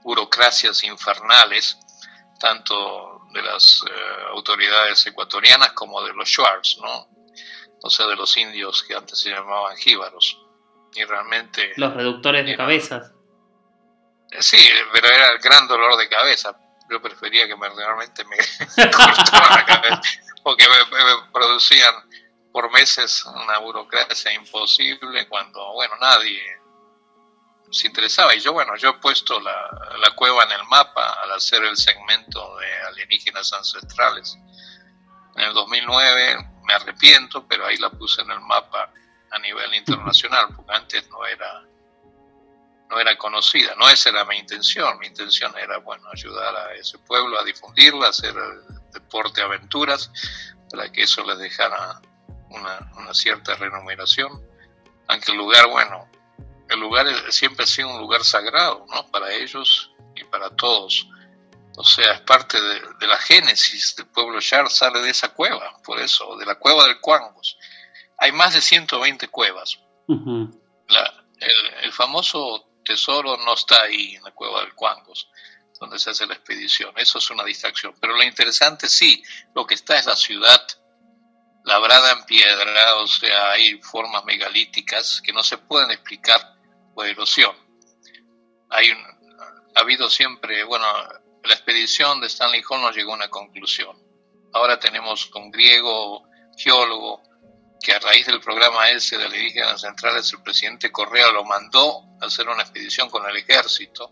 burocracias 0.03 0.83
infernales, 0.83 1.77
tanto 2.39 3.21
de 3.33 3.41
las 3.41 3.83
eh, 3.85 4.23
autoridades 4.31 5.05
ecuatorianas 5.07 5.73
como 5.73 6.01
de 6.03 6.13
los 6.13 6.29
Schwartz, 6.29 6.77
¿no? 6.81 7.07
O 7.81 7.89
sea, 7.89 8.07
de 8.07 8.15
los 8.15 8.35
indios 8.37 8.83
que 8.83 8.95
antes 8.95 9.19
se 9.19 9.29
llamaban 9.29 9.75
jíbaros. 9.75 10.37
Y 10.93 11.03
realmente... 11.03 11.73
Los 11.75 11.93
reductores 11.93 12.45
de 12.45 12.55
cabezas. 12.55 13.12
Sí, 14.39 14.67
pero 14.91 15.07
era 15.07 15.31
el 15.31 15.39
gran 15.39 15.67
dolor 15.67 15.97
de 15.97 16.09
cabeza. 16.09 16.55
Yo 16.89 17.01
prefería 17.01 17.47
que 17.47 17.55
me, 17.55 17.69
realmente 17.69 18.23
me 18.25 18.37
cortaran 18.91 19.55
la 19.55 19.65
cabeza, 19.65 20.01
porque 20.43 20.65
me 20.67 21.31
producían 21.31 21.93
por 22.51 22.71
meses 22.71 23.25
una 23.25 23.57
burocracia 23.57 24.31
imposible 24.33 25.27
cuando, 25.27 25.73
bueno, 25.73 25.95
nadie 25.99 26.41
se 27.71 27.87
interesaba. 27.87 28.35
Y 28.35 28.39
yo, 28.39 28.53
bueno, 28.53 28.75
yo 28.77 28.89
he 28.89 28.93
puesto 28.93 29.39
la, 29.39 29.69
la 29.97 30.11
cueva 30.11 30.43
en 30.43 30.51
el 30.51 30.63
mapa 30.65 31.17
al 31.23 31.31
hacer 31.31 31.63
el 31.63 31.75
segmento 31.75 32.57
de 32.57 32.81
alienígenas 32.83 33.51
ancestrales. 33.53 34.37
En 35.35 35.45
el 35.45 35.53
2009 35.53 36.37
me 36.63 36.73
arrepiento, 36.73 37.47
pero 37.47 37.65
ahí 37.65 37.77
la 37.77 37.89
puse 37.89 38.21
en 38.21 38.31
el 38.31 38.39
mapa 38.41 38.91
a 39.31 39.39
nivel 39.39 39.73
internacional, 39.73 40.49
porque 40.55 40.75
antes 40.75 41.09
no 41.09 41.25
era 41.25 41.63
no 42.93 42.99
era 42.99 43.17
conocida, 43.17 43.75
no 43.75 43.89
esa 43.89 44.09
era 44.09 44.23
mi 44.25 44.37
intención, 44.37 44.97
mi 44.99 45.07
intención 45.07 45.51
era 45.57 45.79
bueno 45.79 46.07
ayudar 46.11 46.55
a 46.55 46.73
ese 46.75 46.99
pueblo 46.99 47.39
a 47.39 47.43
difundirla, 47.43 48.09
hacer 48.09 48.35
deporte 48.91 49.41
aventuras, 49.41 50.11
para 50.69 50.91
que 50.91 51.03
eso 51.03 51.23
les 51.25 51.39
dejara 51.39 52.01
una, 52.49 53.13
cierta 53.13 53.55
remuneración, 53.55 54.41
aunque 55.07 55.31
el 55.31 55.37
lugar, 55.37 55.67
bueno, 55.69 56.07
el 56.69 56.79
lugar 56.79 57.07
siempre 57.31 57.63
ha 57.63 57.67
sido 57.67 57.89
un 57.89 57.99
lugar 57.99 58.23
sagrado, 58.23 58.85
¿no? 58.89 59.07
Para 59.11 59.31
ellos 59.31 59.91
y 60.15 60.23
para 60.23 60.49
todos. 60.55 61.07
O 61.75 61.83
sea, 61.83 62.13
es 62.13 62.21
parte 62.21 62.59
de, 62.59 63.07
la 63.07 63.17
génesis 63.17 63.95
del 63.95 64.07
pueblo 64.07 64.39
Char, 64.39 64.69
sale 64.69 64.99
de 65.01 65.09
esa 65.09 65.29
cueva, 65.29 65.79
por 65.83 65.99
eso, 65.99 66.37
de 66.37 66.45
la 66.45 66.55
cueva 66.55 66.85
del 66.85 66.99
Cuangos. 66.99 67.57
Hay 68.17 68.31
más 68.31 68.53
de 68.53 68.61
120 68.61 69.27
cuevas. 69.29 69.79
la, 70.07 71.25
el, 71.39 71.83
el, 71.83 71.91
famoso 71.91 72.72
tesoro 72.83 73.37
no 73.37 73.53
está 73.53 73.81
ahí 73.83 74.15
en 74.15 74.23
la 74.23 74.31
cueva 74.31 74.61
del 74.61 74.73
Cuangos, 74.73 75.29
donde 75.79 75.99
se 75.99 76.11
hace 76.11 76.25
la 76.25 76.35
expedición. 76.35 76.93
Eso 76.97 77.17
es 77.17 77.29
una 77.29 77.43
distracción. 77.43 77.95
Pero 77.99 78.15
lo 78.15 78.23
interesante 78.23 78.87
sí, 78.87 79.23
lo 79.55 79.65
que 79.65 79.75
está 79.75 79.97
es 79.97 80.05
la 80.05 80.15
ciudad 80.15 80.61
labrada 81.65 82.11
en 82.11 82.25
piedra, 82.25 82.95
o 82.97 83.07
sea, 83.07 83.51
hay 83.51 83.81
formas 83.81 84.25
megalíticas 84.25 85.21
que 85.21 85.31
no 85.31 85.43
se 85.43 85.57
pueden 85.57 85.91
explicar 85.91 86.55
por 86.93 87.07
erosión. 87.07 87.55
Hay 88.69 88.91
ha 89.75 89.81
habido 89.81 90.09
siempre, 90.09 90.63
bueno, 90.63 90.85
la 91.43 91.53
expedición 91.53 92.21
de 92.21 92.27
Stanley 92.27 92.61
Holmes 92.67 92.95
llegó 92.95 93.13
a 93.13 93.15
una 93.15 93.29
conclusión. 93.29 93.97
Ahora 94.53 94.79
tenemos 94.79 95.31
un 95.33 95.49
griego 95.51 96.23
geólogo 96.57 97.23
que 97.83 97.93
a 97.93 97.99
raíz 97.99 98.25
del 98.25 98.39
programa 98.39 98.89
ese 98.89 99.17
de 99.17 99.25
alienígenas 99.25 99.81
centrales 99.81 100.31
el 100.31 100.41
presidente 100.41 100.89
Correa 100.89 101.29
lo 101.31 101.43
mandó 101.43 102.01
a 102.21 102.27
hacer 102.27 102.47
una 102.47 102.63
expedición 102.63 103.09
con 103.09 103.29
el 103.29 103.35
ejército 103.35 104.09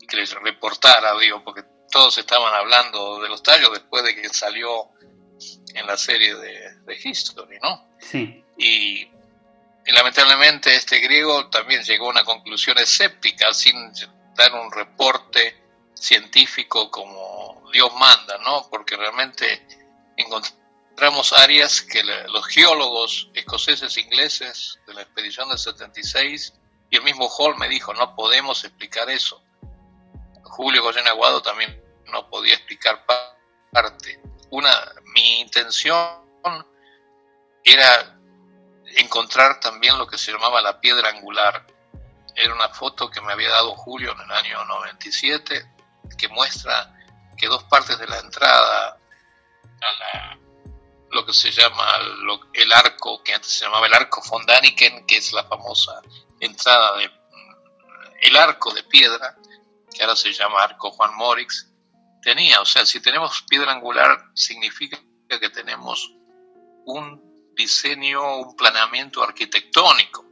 y 0.00 0.06
que 0.06 0.16
les 0.16 0.32
reportara, 0.32 1.16
digo, 1.18 1.44
porque 1.44 1.62
todos 1.90 2.16
estaban 2.16 2.54
hablando 2.54 3.20
de 3.20 3.28
los 3.28 3.42
tallos 3.42 3.70
después 3.70 4.02
de 4.02 4.16
que 4.16 4.28
salió 4.30 4.88
en 5.74 5.86
la 5.86 5.98
serie 5.98 6.34
de, 6.34 6.80
de 6.86 6.98
History, 7.04 7.58
¿no? 7.62 7.90
Sí. 8.00 8.42
Y, 8.56 9.08
lamentablemente 9.86 10.74
este 10.74 11.00
griego 11.00 11.50
también 11.50 11.82
llegó 11.82 12.06
a 12.06 12.10
una 12.10 12.24
conclusión 12.24 12.78
escéptica 12.78 13.52
sin 13.52 13.92
dar 14.34 14.54
un 14.54 14.72
reporte 14.72 15.60
científico 15.92 16.90
como 16.90 17.68
Dios 17.72 17.92
manda, 17.94 18.38
¿no? 18.38 18.68
Porque 18.70 18.96
realmente 18.96 19.66
encontramos 20.92 21.32
áreas 21.32 21.80
que 21.80 22.02
los 22.04 22.46
geólogos 22.48 23.30
escoceses 23.32 23.96
ingleses 23.96 24.78
de 24.86 24.92
la 24.92 25.00
expedición 25.00 25.48
del 25.48 25.58
76 25.58 26.52
y 26.90 26.96
el 26.96 27.02
mismo 27.02 27.28
Hall 27.28 27.56
me 27.56 27.66
dijo, 27.68 27.94
no 27.94 28.14
podemos 28.14 28.62
explicar 28.64 29.08
eso. 29.08 29.42
Julio 30.42 30.82
Goyen 30.82 31.08
Aguado 31.08 31.40
también 31.40 31.82
no 32.12 32.28
podía 32.28 32.54
explicar 32.54 33.06
parte. 33.06 34.20
Una, 34.50 34.70
mi 35.14 35.40
intención 35.40 36.06
era 37.64 38.18
encontrar 38.96 39.60
también 39.60 39.96
lo 39.96 40.06
que 40.06 40.18
se 40.18 40.30
llamaba 40.30 40.60
la 40.60 40.78
piedra 40.78 41.08
angular. 41.08 41.66
Era 42.36 42.54
una 42.54 42.68
foto 42.68 43.10
que 43.10 43.22
me 43.22 43.32
había 43.32 43.48
dado 43.48 43.74
Julio 43.76 44.12
en 44.12 44.20
el 44.20 44.30
año 44.30 44.62
97, 44.66 45.70
que 46.18 46.28
muestra 46.28 46.94
que 47.38 47.46
dos 47.46 47.64
partes 47.64 47.98
de 47.98 48.06
la 48.06 48.18
entrada 48.18 48.98
a 49.80 50.41
lo 51.12 51.26
que 51.26 51.32
se 51.32 51.50
llama 51.50 51.84
el 52.54 52.72
arco, 52.72 53.22
que 53.22 53.34
antes 53.34 53.50
se 53.50 53.64
llamaba 53.64 53.86
el 53.86 53.94
arco 53.94 54.22
von 54.28 54.44
Daniken, 54.46 55.06
que 55.06 55.18
es 55.18 55.32
la 55.32 55.44
famosa 55.44 56.00
entrada 56.40 56.96
de 56.96 57.10
el 58.22 58.36
arco 58.36 58.72
de 58.72 58.84
piedra, 58.84 59.36
que 59.92 60.02
ahora 60.02 60.16
se 60.16 60.32
llama 60.32 60.62
arco 60.62 60.90
Juan 60.92 61.14
Morix, 61.16 61.68
tenía, 62.22 62.60
o 62.60 62.64
sea, 62.64 62.86
si 62.86 63.00
tenemos 63.00 63.42
piedra 63.42 63.72
angular 63.72 64.30
significa 64.34 64.98
que 65.28 65.50
tenemos 65.50 66.12
un 66.84 67.52
diseño, 67.54 68.36
un 68.36 68.56
planeamiento 68.56 69.22
arquitectónico, 69.22 70.24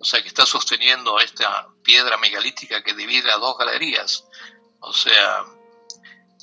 o 0.00 0.04
sea, 0.04 0.22
que 0.22 0.28
está 0.28 0.46
sosteniendo 0.46 1.20
esta 1.20 1.68
piedra 1.82 2.16
megalítica 2.16 2.82
que 2.82 2.94
divide 2.94 3.30
a 3.30 3.36
dos 3.36 3.56
galerías, 3.58 4.24
o 4.80 4.92
sea, 4.92 5.44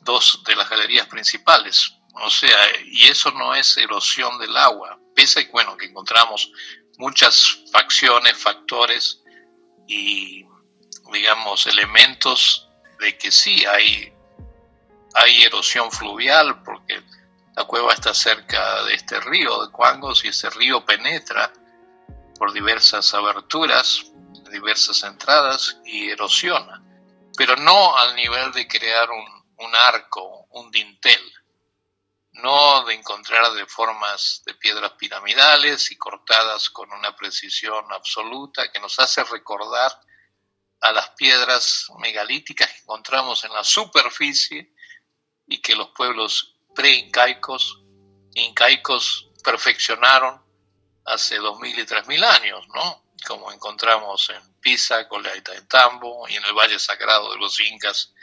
dos 0.03 0.43
de 0.45 0.55
las 0.55 0.69
galerías 0.69 1.07
principales, 1.07 1.93
o 2.13 2.29
sea, 2.29 2.57
y 2.85 3.07
eso 3.07 3.31
no 3.31 3.55
es 3.55 3.75
erosión 3.77 4.37
del 4.39 4.55
agua, 4.55 4.99
pese 5.15 5.41
a 5.41 5.45
que, 5.45 5.51
bueno, 5.51 5.75
que 5.77 5.85
encontramos 5.85 6.51
muchas 6.97 7.63
facciones, 7.71 8.37
factores 8.37 9.23
y, 9.87 10.45
digamos, 11.11 11.65
elementos 11.65 12.69
de 12.99 13.17
que 13.17 13.31
sí 13.31 13.65
hay, 13.65 14.13
hay 15.15 15.43
erosión 15.43 15.91
fluvial, 15.91 16.61
porque 16.63 17.01
la 17.55 17.65
cueva 17.65 17.93
está 17.93 18.13
cerca 18.13 18.83
de 18.83 18.93
este 18.93 19.19
río 19.19 19.65
de 19.65 19.71
Cuangos 19.71 20.23
y 20.23 20.27
ese 20.27 20.49
río 20.51 20.85
penetra 20.85 21.51
por 22.37 22.53
diversas 22.53 23.11
aberturas, 23.13 24.05
diversas 24.51 25.03
entradas 25.03 25.79
y 25.83 26.09
erosiona, 26.09 26.83
pero 27.35 27.55
no 27.55 27.97
al 27.97 28.15
nivel 28.15 28.51
de 28.51 28.67
crear 28.67 29.09
un, 29.09 29.65
un 29.65 29.75
arco, 29.75 30.45
un 30.51 30.69
dintel 30.69 31.19
no 32.33 32.83
de 32.85 32.95
encontrar 32.95 33.53
de 33.53 33.65
formas 33.65 34.41
de 34.45 34.55
piedras 34.55 34.93
piramidales 34.93 35.91
y 35.91 35.97
cortadas 35.97 36.69
con 36.69 36.91
una 36.91 37.15
precisión 37.15 37.85
absoluta 37.91 38.71
que 38.71 38.79
nos 38.79 38.99
hace 38.99 39.23
recordar 39.23 39.91
a 40.81 40.91
las 40.91 41.11
piedras 41.11 41.87
megalíticas 41.99 42.69
que 42.69 42.79
encontramos 42.79 43.43
en 43.43 43.53
la 43.53 43.63
superficie 43.63 44.73
y 45.47 45.61
que 45.61 45.75
los 45.75 45.89
pueblos 45.89 46.55
pre-incaicos 46.75 47.79
incaicos 48.35 49.29
perfeccionaron 49.43 50.41
hace 51.05 51.37
dos 51.37 51.59
mil 51.59 51.77
y 51.77 51.85
tres 51.85 52.07
mil 52.07 52.23
años, 52.23 52.67
¿no? 52.73 53.03
Como 53.27 53.51
encontramos 53.51 54.29
en 54.29 54.53
Pisa, 54.59 55.07
Tambo 55.67 56.27
y 56.27 56.35
en 56.35 56.43
el 56.43 56.53
Valle 56.53 56.79
Sagrado 56.79 57.31
de 57.31 57.37
los 57.37 57.59
Incas, 57.59 58.13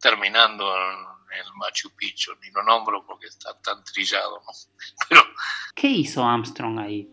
terminando 0.00 0.74
en 0.76 1.07
el 1.30 1.54
Machu 1.54 1.94
Picchu, 1.96 2.32
ni 2.40 2.50
lo 2.50 2.62
nombro 2.62 3.04
porque 3.06 3.26
está 3.26 3.58
tan 3.60 3.82
trillado, 3.84 4.42
¿no? 4.46 4.52
Pero, 5.08 5.22
¿Qué 5.74 5.88
hizo 5.88 6.24
Armstrong 6.24 6.78
ahí? 6.78 7.08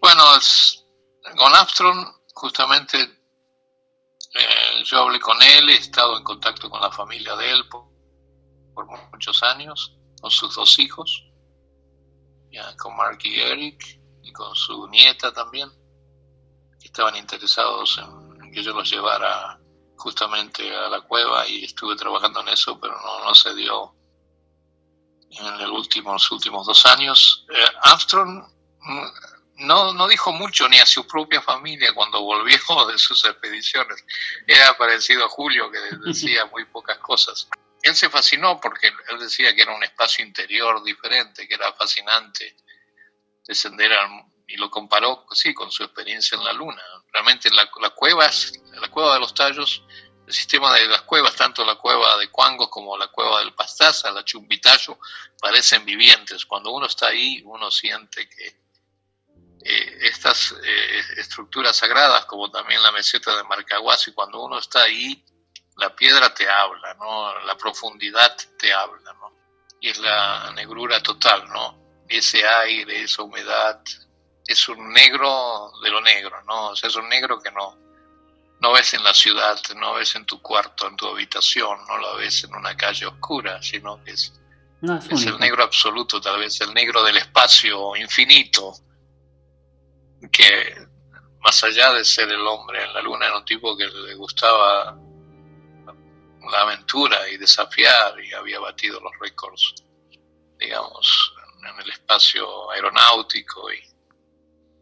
Bueno, 0.00 0.24
con 1.36 1.54
Armstrong 1.54 2.06
justamente 2.34 3.20
eh, 4.34 4.84
yo 4.84 5.00
hablé 5.00 5.18
con 5.18 5.36
él, 5.42 5.68
he 5.70 5.74
estado 5.74 6.16
en 6.16 6.24
contacto 6.24 6.70
con 6.70 6.80
la 6.80 6.90
familia 6.90 7.34
de 7.36 7.50
él 7.50 7.68
por, 7.68 7.90
muchos 9.12 9.42
años, 9.42 9.98
con 10.22 10.30
sus 10.30 10.54
dos 10.54 10.78
hijos, 10.78 11.26
ya, 12.50 12.74
con 12.76 12.96
Mark 12.96 13.18
y 13.24 13.40
Eric, 13.40 14.00
y 14.22 14.32
con 14.32 14.54
su 14.54 14.88
nieta 14.88 15.32
también, 15.32 15.68
que 16.80 16.86
estaban 16.86 17.16
interesados 17.16 17.98
en 18.42 18.50
que 18.52 18.62
yo 18.62 18.72
los 18.72 18.90
llevara 18.90 19.59
justamente 20.00 20.74
a 20.74 20.88
la 20.88 21.02
cueva 21.02 21.46
y 21.46 21.64
estuve 21.64 21.94
trabajando 21.94 22.40
en 22.40 22.48
eso, 22.48 22.80
pero 22.80 22.98
no, 23.00 23.24
no 23.24 23.34
se 23.34 23.54
dio 23.54 23.94
en 25.30 25.60
el 25.60 25.70
último, 25.70 26.12
los 26.12 26.30
últimos 26.32 26.66
dos 26.66 26.84
años. 26.86 27.46
Eh, 27.48 27.64
Armstrong 27.82 28.42
mm, 28.80 29.06
no, 29.66 29.92
no 29.92 30.08
dijo 30.08 30.32
mucho 30.32 30.68
ni 30.68 30.78
a 30.78 30.86
su 30.86 31.06
propia 31.06 31.40
familia 31.42 31.92
cuando 31.94 32.22
volvió 32.22 32.58
de 32.86 32.98
sus 32.98 33.24
expediciones. 33.24 34.04
Era 34.46 34.76
parecido 34.76 35.24
a 35.24 35.28
Julio, 35.28 35.70
que 35.70 35.78
decía 36.06 36.46
muy 36.46 36.64
pocas 36.64 36.98
cosas. 36.98 37.48
Él 37.82 37.94
se 37.94 38.10
fascinó 38.10 38.60
porque 38.60 38.88
él 38.88 39.18
decía 39.18 39.54
que 39.54 39.62
era 39.62 39.74
un 39.74 39.84
espacio 39.84 40.24
interior 40.24 40.82
diferente, 40.82 41.46
que 41.46 41.54
era 41.54 41.72
fascinante 41.72 42.56
descender 43.46 43.90
y 44.46 44.56
lo 44.56 44.70
comparó 44.70 45.26
sí, 45.32 45.54
con 45.54 45.70
su 45.70 45.84
experiencia 45.84 46.36
en 46.36 46.44
la 46.44 46.52
Luna. 46.52 46.82
Realmente 47.12 47.50
la, 47.50 47.68
la 47.80 47.90
cueva, 47.90 48.30
la 48.80 48.88
cueva 48.88 49.14
de 49.14 49.20
los 49.20 49.34
tallos 49.34 49.82
el 50.30 50.34
sistema 50.34 50.72
de 50.74 50.86
las 50.86 51.02
cuevas, 51.02 51.34
tanto 51.34 51.64
la 51.64 51.74
cueva 51.74 52.16
de 52.16 52.30
Cuangos 52.30 52.68
como 52.68 52.96
la 52.96 53.08
cueva 53.08 53.40
del 53.40 53.52
Pastaza, 53.52 54.12
la 54.12 54.24
Chumbitayo, 54.24 54.96
parecen 55.40 55.84
vivientes. 55.84 56.46
Cuando 56.46 56.70
uno 56.70 56.86
está 56.86 57.08
ahí, 57.08 57.42
uno 57.44 57.68
siente 57.72 58.28
que 58.28 58.46
eh, 59.64 59.98
estas 60.02 60.52
eh, 60.52 61.02
estructuras 61.16 61.76
sagradas, 61.76 62.26
como 62.26 62.48
también 62.48 62.80
la 62.80 62.92
meseta 62.92 63.36
de 63.36 63.42
Marcahuasi, 63.42 64.12
cuando 64.12 64.40
uno 64.44 64.60
está 64.60 64.82
ahí, 64.82 65.20
la 65.78 65.96
piedra 65.96 66.32
te 66.32 66.48
habla, 66.48 66.94
¿no? 66.94 67.40
La 67.40 67.56
profundidad 67.56 68.36
te 68.56 68.72
habla, 68.72 69.12
¿no? 69.14 69.36
Y 69.80 69.88
es 69.88 69.98
la 69.98 70.52
negrura 70.54 71.02
total, 71.02 71.48
¿no? 71.48 72.04
Ese 72.08 72.46
aire, 72.46 73.02
esa 73.02 73.24
humedad, 73.24 73.82
es 74.50 74.68
un 74.68 74.92
negro 74.92 75.72
de 75.82 75.90
lo 75.90 76.00
negro, 76.00 76.42
¿no? 76.44 76.70
O 76.70 76.76
sea, 76.76 76.88
es 76.88 76.96
un 76.96 77.08
negro 77.08 77.40
que 77.40 77.52
no, 77.52 77.78
no 78.60 78.72
ves 78.72 78.94
en 78.94 79.04
la 79.04 79.14
ciudad, 79.14 79.56
no 79.76 79.94
ves 79.94 80.16
en 80.16 80.26
tu 80.26 80.42
cuarto, 80.42 80.88
en 80.88 80.96
tu 80.96 81.06
habitación, 81.06 81.78
no 81.86 81.98
lo 81.98 82.16
ves 82.16 82.44
en 82.44 82.54
una 82.54 82.76
calle 82.76 83.06
oscura, 83.06 83.62
sino 83.62 84.02
que 84.02 84.10
es, 84.10 84.32
es, 85.10 85.26
el 85.26 85.38
negro 85.38 85.62
absoluto, 85.62 86.20
tal 86.20 86.40
vez 86.40 86.60
el 86.62 86.74
negro 86.74 87.02
del 87.04 87.18
espacio 87.18 87.94
infinito, 87.94 88.74
que 90.32 90.86
más 91.40 91.62
allá 91.62 91.92
de 91.92 92.04
ser 92.04 92.28
el 92.28 92.44
hombre 92.46 92.84
en 92.84 92.92
la 92.92 93.02
luna 93.02 93.26
era 93.26 93.38
un 93.38 93.44
tipo 93.44 93.76
que 93.76 93.86
le 93.86 94.14
gustaba 94.14 94.98
la 96.50 96.60
aventura 96.62 97.28
y 97.28 97.36
desafiar 97.36 98.18
y 98.20 98.32
había 98.32 98.58
batido 98.58 99.00
los 99.00 99.12
récords, 99.20 99.74
digamos, 100.58 101.34
en 101.62 101.80
el 101.80 101.90
espacio 101.90 102.70
aeronáutico 102.72 103.72
y, 103.72 103.89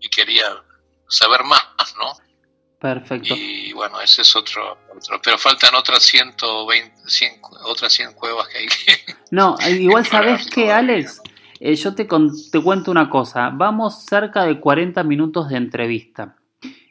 y 0.01 0.09
quería 0.09 0.45
saber 1.09 1.45
más, 1.45 1.95
¿no? 1.99 2.13
Perfecto. 2.81 3.35
Y 3.37 3.73
bueno, 3.73 4.01
ese 4.01 4.23
es 4.23 4.37
otro, 4.37 4.79
pero 5.23 5.37
faltan 5.37 5.75
otras 5.75 6.05
120, 6.05 6.95
otras 7.65 7.93
100 7.93 8.13
cuevas 8.13 8.47
que 8.49 8.59
hay. 8.59 8.67
no, 9.33 9.57
igual 9.69 10.07
sabes 10.07 10.47
que 10.47 10.71
Alex, 10.71 11.21
eh, 11.59 11.75
yo 11.75 11.95
te, 11.95 12.07
te 12.07 12.63
cuento 12.63 12.91
una 12.91 13.11
cosa, 13.11 13.51
vamos 13.53 14.05
cerca 14.05 14.45
de 14.45 14.61
40 14.61 15.03
minutos 15.03 15.49
de 15.49 15.57
entrevista. 15.57 16.37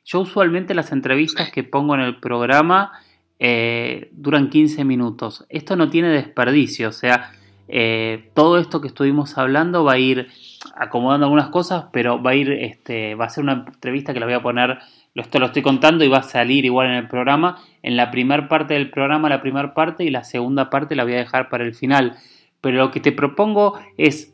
Yo 0.04 0.22
usualmente 0.22 0.74
las 0.74 0.92
entrevistas 0.92 1.52
que 1.52 1.64
pongo 1.64 1.96
en 1.96 2.02
el 2.02 2.20
programa 2.20 2.94
eh, 3.40 4.10
duran 4.14 4.50
15 4.50 4.84
minutos. 4.84 5.46
Esto 5.50 5.76
no 5.76 5.90
tiene 5.90 6.10
desperdicio, 6.10 6.90
o 6.90 6.94
sea, 6.94 7.32
eh, 7.68 8.32
todo 8.34 8.58
esto 8.58 8.82
que 8.82 8.88
estuvimos 8.88 9.38
hablando 9.38 9.84
va 9.84 9.94
a 9.94 10.00
ir 10.00 10.28
acomodando 10.76 11.26
algunas 11.26 11.50
cosas, 11.50 11.86
pero 11.92 12.22
va 12.22 12.32
a 12.32 12.36
ir, 12.36 12.52
este, 12.52 13.16
va 13.16 13.26
a 13.26 13.30
ser 13.30 13.44
una 13.44 13.66
entrevista 13.68 14.14
que 14.14 14.20
la 14.20 14.26
voy 14.26 14.36
a 14.36 14.42
poner 14.42 14.80
esto 15.22 15.40
lo 15.40 15.48
estoy 15.48 15.62
contando 15.62 16.04
y 16.04 16.10
va 16.10 16.20
a 16.20 16.24
salir 16.24 16.66
igual 16.66 16.88
en 16.88 16.94
el 16.94 17.08
programa. 17.08 17.58
En 17.82 17.98
la 17.98 18.12
primera 18.12 18.48
parte 18.48 18.76
del 18.76 18.90
programa, 18.90 19.30
la 19.30 19.42
primera 19.42 19.74
parte 19.74 20.04
y 20.04 20.10
la 20.10 20.24
segunda 20.24 20.70
parte 20.70 20.96
la 20.96 21.04
voy 21.04 21.14
a 21.14 21.18
dejar 21.18 21.50
para 21.50 21.64
el 21.64 21.74
final. 21.74 22.16
Pero 22.62 22.78
lo 22.78 22.92
que 22.92 23.00
te 23.00 23.12
propongo 23.12 23.80
es 23.98 24.34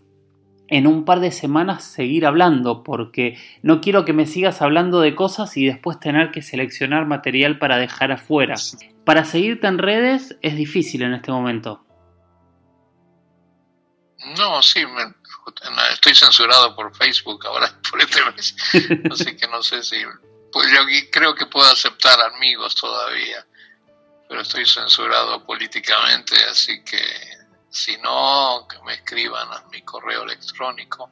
en 0.67 0.87
un 0.87 1.05
par 1.05 1.19
de 1.19 1.31
semanas 1.31 1.83
seguir 1.83 2.25
hablando, 2.25 2.83
porque 2.83 3.37
no 3.61 3.79
quiero 3.79 4.05
que 4.05 4.13
me 4.13 4.25
sigas 4.25 4.61
hablando 4.61 5.01
de 5.01 5.15
cosas 5.15 5.55
y 5.57 5.65
después 5.65 5.99
tener 5.99 6.31
que 6.31 6.41
seleccionar 6.41 7.05
material 7.05 7.59
para 7.59 7.77
dejar 7.77 8.11
afuera. 8.11 8.55
Para 9.03 9.25
seguirte 9.25 9.67
en 9.67 9.77
redes 9.77 10.37
es 10.41 10.55
difícil 10.55 11.03
en 11.03 11.13
este 11.13 11.31
momento. 11.31 11.81
No, 14.37 14.63
sí, 14.63 14.85
estoy 15.91 16.15
censurado 16.15 16.73
por 16.75 16.95
Facebook 16.95 17.45
ahora 17.45 17.69
por 17.89 18.01
este 18.01 18.23
mes, 18.31 18.55
así 19.11 19.35
que 19.35 19.45
no 19.47 19.61
sé 19.61 19.83
si 19.83 19.97
pues 20.51 20.71
yo 20.71 20.79
creo 21.11 21.35
que 21.35 21.45
puedo 21.47 21.69
aceptar 21.69 22.17
amigos 22.35 22.75
todavía, 22.75 23.45
pero 24.29 24.39
estoy 24.41 24.65
censurado 24.65 25.45
políticamente, 25.45 26.35
así 26.49 26.81
que 26.83 27.03
si 27.69 27.97
no, 27.97 28.65
que 28.69 28.77
me 28.85 28.93
escriban 28.93 29.51
a 29.51 29.65
mi 29.71 29.81
correo 29.81 30.23
electrónico. 30.23 31.11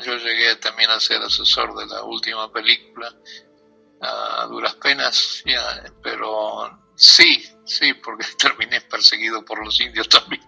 Yo 0.04 0.17
llegué 0.17 0.56
también 0.58 0.89
a 0.89 1.00
ser 1.00 1.21
asesor 1.21 1.76
de 1.76 1.86
la 1.88 2.04
última 2.04 2.52
película, 2.52 3.13
a 4.02 4.45
duras 4.48 4.76
penas, 4.76 5.43
ya, 5.45 5.84
pero 6.04 6.80
sí, 6.95 7.43
sí, 7.65 7.93
porque 7.93 8.26
terminé 8.38 8.82
perseguido 8.82 9.43
por 9.45 9.63
los 9.63 9.80
indios 9.80 10.10
también. 10.10 10.41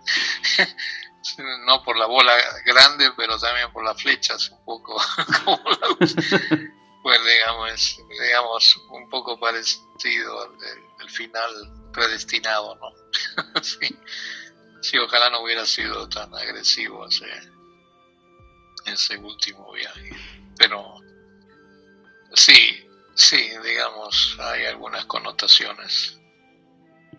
no 1.65 1.83
por 1.83 1.97
la 1.97 2.05
bola 2.05 2.33
grande, 2.65 3.11
pero 3.15 3.37
también 3.37 3.71
por 3.71 3.83
las 3.83 4.01
flechas, 4.01 4.49
un 4.51 4.63
poco 4.65 5.01
como 5.45 5.61
la, 5.69 5.97
pues 7.07 7.19
digamos, 7.23 7.99
digamos, 8.21 8.81
un 8.89 9.09
poco 9.09 9.39
parecido 9.39 10.41
al, 10.99 11.09
final 11.09 11.49
predestinado, 11.93 12.75
¿no? 12.75 13.61
sí. 13.61 13.97
sí, 14.81 14.97
ojalá 14.97 15.29
no 15.29 15.41
hubiera 15.41 15.65
sido 15.65 16.09
tan 16.09 16.35
agresivo 16.35 17.07
ese, 17.07 17.27
ese 18.87 19.15
último 19.19 19.71
viaje, 19.71 20.09
pero 20.57 20.95
sí, 22.33 22.85
sí, 23.15 23.51
digamos, 23.63 24.35
hay 24.41 24.65
algunas 24.65 25.05
connotaciones, 25.05 26.19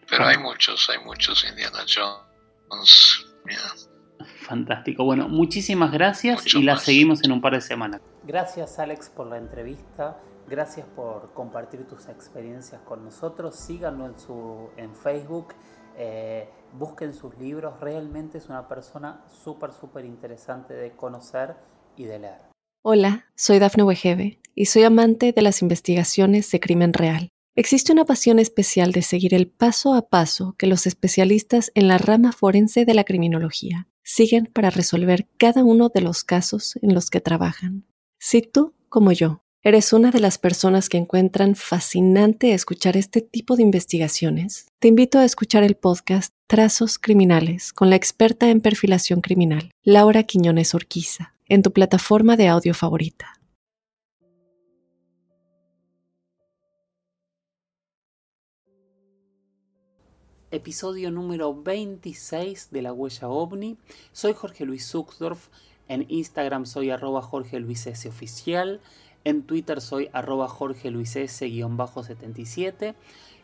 pero 0.06 0.26
hay 0.26 0.36
muchos, 0.36 0.86
hay 0.90 0.98
muchos 0.98 1.44
Indiana 1.44 1.86
Jones, 1.88 3.24
Fantástico. 4.42 5.04
Bueno, 5.04 5.28
muchísimas 5.28 5.92
gracias 5.92 6.54
y 6.54 6.62
la 6.62 6.76
seguimos 6.76 7.24
en 7.24 7.32
un 7.32 7.40
par 7.40 7.54
de 7.54 7.62
semanas. 7.62 8.02
Gracias 8.28 8.78
Alex 8.78 9.08
por 9.08 9.26
la 9.26 9.38
entrevista. 9.38 10.20
Gracias 10.46 10.86
por 10.94 11.32
compartir 11.32 11.86
tus 11.86 12.08
experiencias 12.08 12.78
con 12.82 13.02
nosotros. 13.02 13.56
Síganlo 13.56 14.04
en, 14.76 14.94
Facebook. 14.94 15.54
Eh, 15.96 16.46
busquen 16.74 17.14
sus 17.14 17.38
libros. 17.38 17.80
Realmente 17.80 18.36
es 18.36 18.50
una 18.50 18.68
persona 18.68 19.24
súper, 19.42 19.72
súper 19.72 20.04
interesante 20.04 20.74
de 20.74 20.90
conocer 20.90 21.56
y 21.96 22.04
de 22.04 22.18
leer. 22.18 22.40
Hola, 22.82 23.24
soy 23.34 23.60
Dafne 23.60 23.82
Wegebe 23.84 24.40
y 24.54 24.66
soy 24.66 24.82
amante 24.82 25.32
de 25.32 25.40
las 25.40 25.62
investigaciones 25.62 26.50
de 26.50 26.60
crimen 26.60 26.92
real. 26.92 27.30
Existe 27.56 27.92
una 27.92 28.04
pasión 28.04 28.38
especial 28.38 28.92
de 28.92 29.00
seguir 29.00 29.32
el 29.32 29.48
paso 29.48 29.94
a 29.94 30.10
paso 30.10 30.54
que 30.58 30.66
los 30.66 30.86
especialistas 30.86 31.72
en 31.74 31.88
la 31.88 31.96
rama 31.96 32.32
forense 32.32 32.84
de 32.84 32.92
la 32.92 33.04
criminología 33.04 33.88
siguen 34.02 34.50
para 34.52 34.68
resolver 34.68 35.26
cada 35.38 35.64
uno 35.64 35.88
de 35.88 36.02
los 36.02 36.24
casos 36.24 36.78
en 36.82 36.92
los 36.92 37.08
que 37.08 37.22
trabajan. 37.22 37.86
Si 38.20 38.42
tú, 38.42 38.74
como 38.88 39.12
yo, 39.12 39.42
eres 39.62 39.92
una 39.92 40.10
de 40.10 40.18
las 40.18 40.38
personas 40.38 40.88
que 40.88 40.98
encuentran 40.98 41.54
fascinante 41.54 42.52
escuchar 42.52 42.96
este 42.96 43.20
tipo 43.20 43.54
de 43.54 43.62
investigaciones, 43.62 44.66
te 44.80 44.88
invito 44.88 45.20
a 45.20 45.24
escuchar 45.24 45.62
el 45.62 45.76
podcast 45.76 46.34
Trazos 46.48 46.98
Criminales 46.98 47.72
con 47.72 47.90
la 47.90 47.96
experta 47.96 48.50
en 48.50 48.60
perfilación 48.60 49.20
criminal, 49.20 49.70
Laura 49.84 50.24
Quiñones 50.24 50.74
Orquiza, 50.74 51.34
en 51.46 51.62
tu 51.62 51.72
plataforma 51.72 52.36
de 52.36 52.48
audio 52.48 52.74
favorita. 52.74 53.34
episodio 60.50 61.10
número 61.10 61.54
26 61.54 62.70
de 62.70 62.82
La 62.82 62.92
Huella 62.92 63.28
OVNI. 63.28 63.76
Soy 64.12 64.32
Jorge 64.32 64.64
Luis 64.64 64.88
Zuxdorf. 64.88 65.48
En 65.88 66.04
Instagram 66.08 66.66
soy 66.66 66.90
arroba 66.90 67.22
Jorge 67.22 67.60
Luis 67.60 67.86
S. 67.86 68.08
Oficial. 68.08 68.80
En 69.24 69.42
Twitter 69.42 69.80
soy 69.80 70.10
arroba 70.12 70.48
Jorge 70.48 70.90
Luis 70.90 71.16
S-77. 71.16 72.94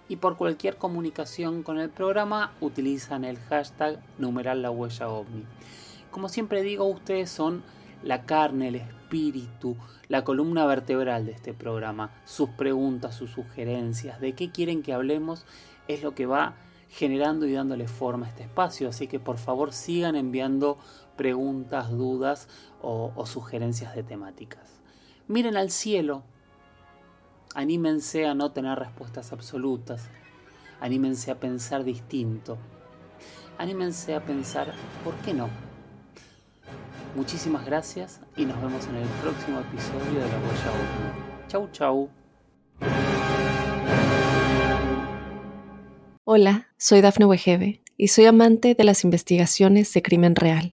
Y 0.08 0.16
por 0.16 0.36
cualquier 0.36 0.76
comunicación 0.76 1.62
con 1.62 1.78
el 1.78 1.88
programa 1.88 2.52
utilizan 2.60 3.24
el 3.24 3.38
hashtag 3.38 3.98
numeral 4.18 4.60
La 4.60 4.70
Huella 4.70 5.08
OVNI. 5.08 5.44
Como 6.10 6.28
siempre 6.28 6.62
digo, 6.62 6.84
ustedes 6.84 7.30
son 7.30 7.62
la 8.02 8.26
carne, 8.26 8.68
el 8.68 8.76
espíritu, 8.76 9.76
la 10.08 10.22
columna 10.22 10.66
vertebral 10.66 11.24
de 11.24 11.32
este 11.32 11.54
programa. 11.54 12.10
Sus 12.26 12.50
preguntas, 12.50 13.14
sus 13.14 13.30
sugerencias, 13.30 14.20
de 14.20 14.34
qué 14.34 14.50
quieren 14.50 14.82
que 14.82 14.92
hablemos, 14.92 15.46
es 15.88 16.02
lo 16.02 16.14
que 16.14 16.26
va 16.26 16.54
generando 16.90 17.46
y 17.46 17.52
dándole 17.52 17.88
forma 17.88 18.26
a 18.26 18.28
este 18.28 18.42
espacio. 18.42 18.88
Así 18.88 19.08
que 19.08 19.18
por 19.18 19.38
favor 19.38 19.72
sigan 19.72 20.16
enviando 20.16 20.78
preguntas, 21.16 21.90
dudas 21.90 22.48
o, 22.82 23.24
sugerencias 23.26 23.94
de 23.94 24.02
temáticas. 24.02 24.80
Miren 25.28 25.56
al 25.56 25.70
cielo, 25.70 26.22
anímense 27.54 28.26
a 28.26 28.34
no 28.34 28.52
tener 28.52 28.78
respuestas 28.78 29.32
absolutas, 29.32 30.08
anímense 30.80 31.30
a 31.30 31.40
pensar 31.40 31.84
distinto, 31.84 32.58
anímense 33.58 34.14
a 34.14 34.24
pensar, 34.24 34.72
¿por 35.02 35.14
qué 35.16 35.32
no? 35.32 35.48
Muchísimas 37.16 37.64
gracias 37.64 38.20
y 38.36 38.44
nos 38.44 38.60
vemos 38.60 38.86
en 38.86 38.96
el 38.96 39.08
próximo 39.22 39.60
episodio 39.60 40.20
de 40.20 40.28
La 40.28 40.38
Huella 40.38 41.14
Chau, 41.48 41.68
chau. 41.70 42.10
Hola, 46.24 46.68
soy 46.78 47.00
Dafne 47.00 47.26
Wegebe 47.26 47.82
y 47.96 48.08
soy 48.08 48.24
amante 48.24 48.74
de 48.74 48.84
las 48.84 49.04
investigaciones 49.04 49.92
de 49.92 50.02
crimen 50.02 50.34
real. 50.34 50.72